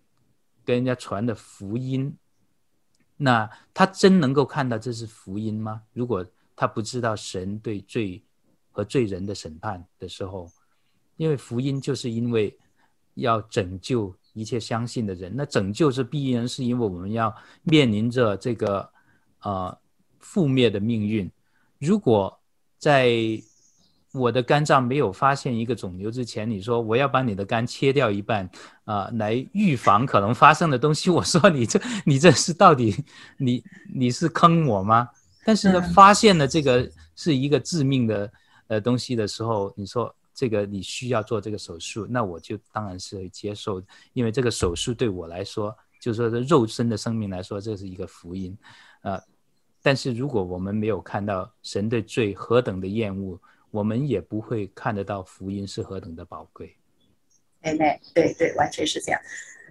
[0.63, 2.15] 跟人家传的福音，
[3.15, 5.81] 那他真能够看到这是福音吗？
[5.91, 6.23] 如果
[6.55, 8.23] 他不知道神对罪
[8.71, 10.51] 和罪人的审判的时候，
[11.15, 12.55] 因为福音就是因为
[13.15, 14.15] 要拯救。
[14.37, 17.33] 一切相信的人，那拯救是必然，是因为我们要
[17.63, 18.87] 面临着这个
[19.41, 19.75] 呃
[20.21, 21.29] 覆灭的命运。
[21.79, 22.39] 如果
[22.77, 23.11] 在
[24.13, 28.45] 我的肝脏没有发现一个肿瘤之前，你说我要把你的肝切掉一半
[28.85, 32.95] 啊，呃，来预防可能发生的东西，我说你这你这是到底
[33.37, 33.63] 你
[33.93, 35.09] 你是坑我吗？
[35.43, 38.31] 但是呢，发现了这个是一个致命的
[38.67, 40.13] 呃东西的时候，你说。
[40.37, 43.81] 这个你需要做这个手术，那我就当然是接受，
[44.13, 48.55] 因为这个手术对我来说，就是说肉身的生命来说，这是一个福音，
[49.01, 49.19] 呃，
[49.81, 56.75] 但是如果我们没有看到神对罪何等的厌恶，我们也不会看得到福音是何等的宝贵。
[57.61, 59.19] 哎，对对对，完全是这样。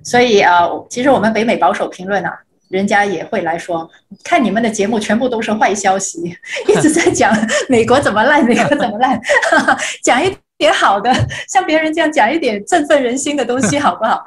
[0.03, 2.43] 所以啊，呃，其实我们北美保守评论啊。
[2.69, 3.89] 人家也会来说，
[4.25, 6.37] 看你们的节目全部都是坏消息，
[6.67, 7.33] 一直在讲
[7.69, 9.21] 美国怎么烂，美国怎么烂，
[10.03, 11.13] 讲一点好的，
[11.49, 14.25] 像别人这样讲一点振奋人心的东西， 好不好？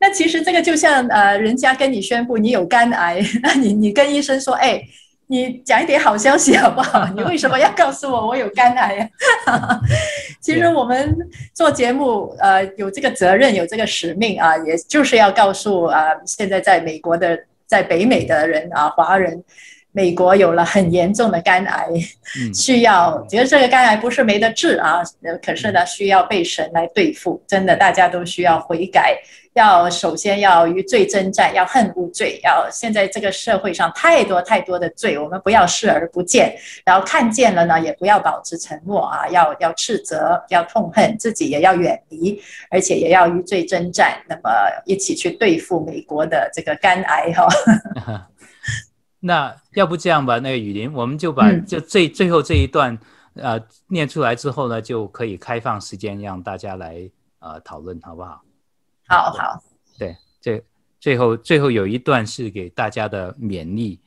[0.00, 4.82] 那其实这个就像呃，人家跟你宣布你有肝癌， 那你你跟医生说，哎，
[5.26, 7.06] 你讲一点好消息好不好？
[7.14, 9.10] 你为什么要告诉我我有肝癌
[9.46, 9.80] 啊？
[10.40, 11.14] 其实我们
[11.52, 19.44] 做节目，呃，有这个责任，有这个使命啊，也就是要告诉啊，现在在美国的，在北美的人啊，华人。
[19.96, 21.88] 美国有了很严重的肝癌，
[22.52, 25.02] 需要，觉得这个肝癌不是没得治啊，
[25.42, 27.42] 可是呢，需要被神来对付。
[27.46, 29.16] 真的，大家都需要悔改，
[29.54, 32.38] 要首先要与罪征战，要恨无罪。
[32.44, 42.38] 要现在这个社会上太多太多的罪，我们不要视而不见，然后看见了呢，也不要保持沉默啊，要要斥责，要痛恨自己，也要远离，
[42.70, 44.50] 而且也要与罪征战，那么
[44.84, 47.48] 一起去对付美国的这个肝癌哈。
[49.18, 52.96] 那要不这样吧，那个雨林，我们就把就最最后这一段，
[53.34, 53.58] 呃，
[53.88, 58.42] 念出来之后呢，就可以开放时间让大家来呃讨论，好不好？
[59.08, 59.62] 好好。
[59.98, 60.62] 对，这
[61.00, 63.98] 最后最后有一段是给大家的勉励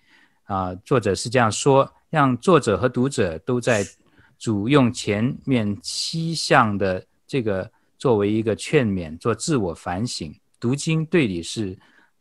[0.43, 3.84] 啊，呃，作者是这样说：让作者和读者都在
[4.38, 10.34] 主用前面七项的这个作为一个劝勉，做自我反省。
[10.60, 11.78] 读经对你是。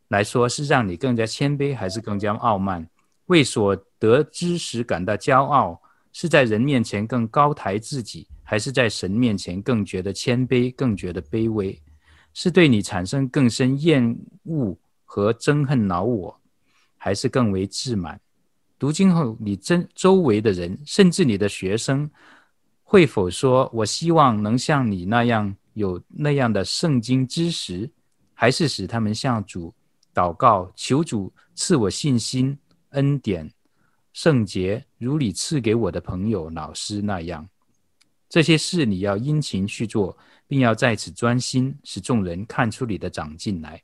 [0.08, 2.88] 来说是让你更加谦卑，还是更加傲慢？
[3.26, 5.80] 为所得之时感到骄傲，
[6.12, 11.80] 是在人面前更高抬自己，还是在神面前更觉得谦卑，更觉得卑微？
[12.32, 16.40] 是对你产生更深厌恶和憎恨恼我，
[16.96, 18.18] 还是更为自满？
[18.78, 22.08] 读经后，你真周围的人，甚至你的学生，
[22.82, 27.90] 会否说：“我希望能像你那样有那样的圣经知识，
[28.32, 29.74] 还是使他们向主？”
[30.18, 32.58] 祷告，求主赐我信心、
[32.88, 33.48] 恩典、
[34.12, 37.48] 圣洁，如你赐给我的朋友、老师那样。
[38.28, 43.80] 这些事你要殷勤去做，并要在此专心，使众人看出你的长进来。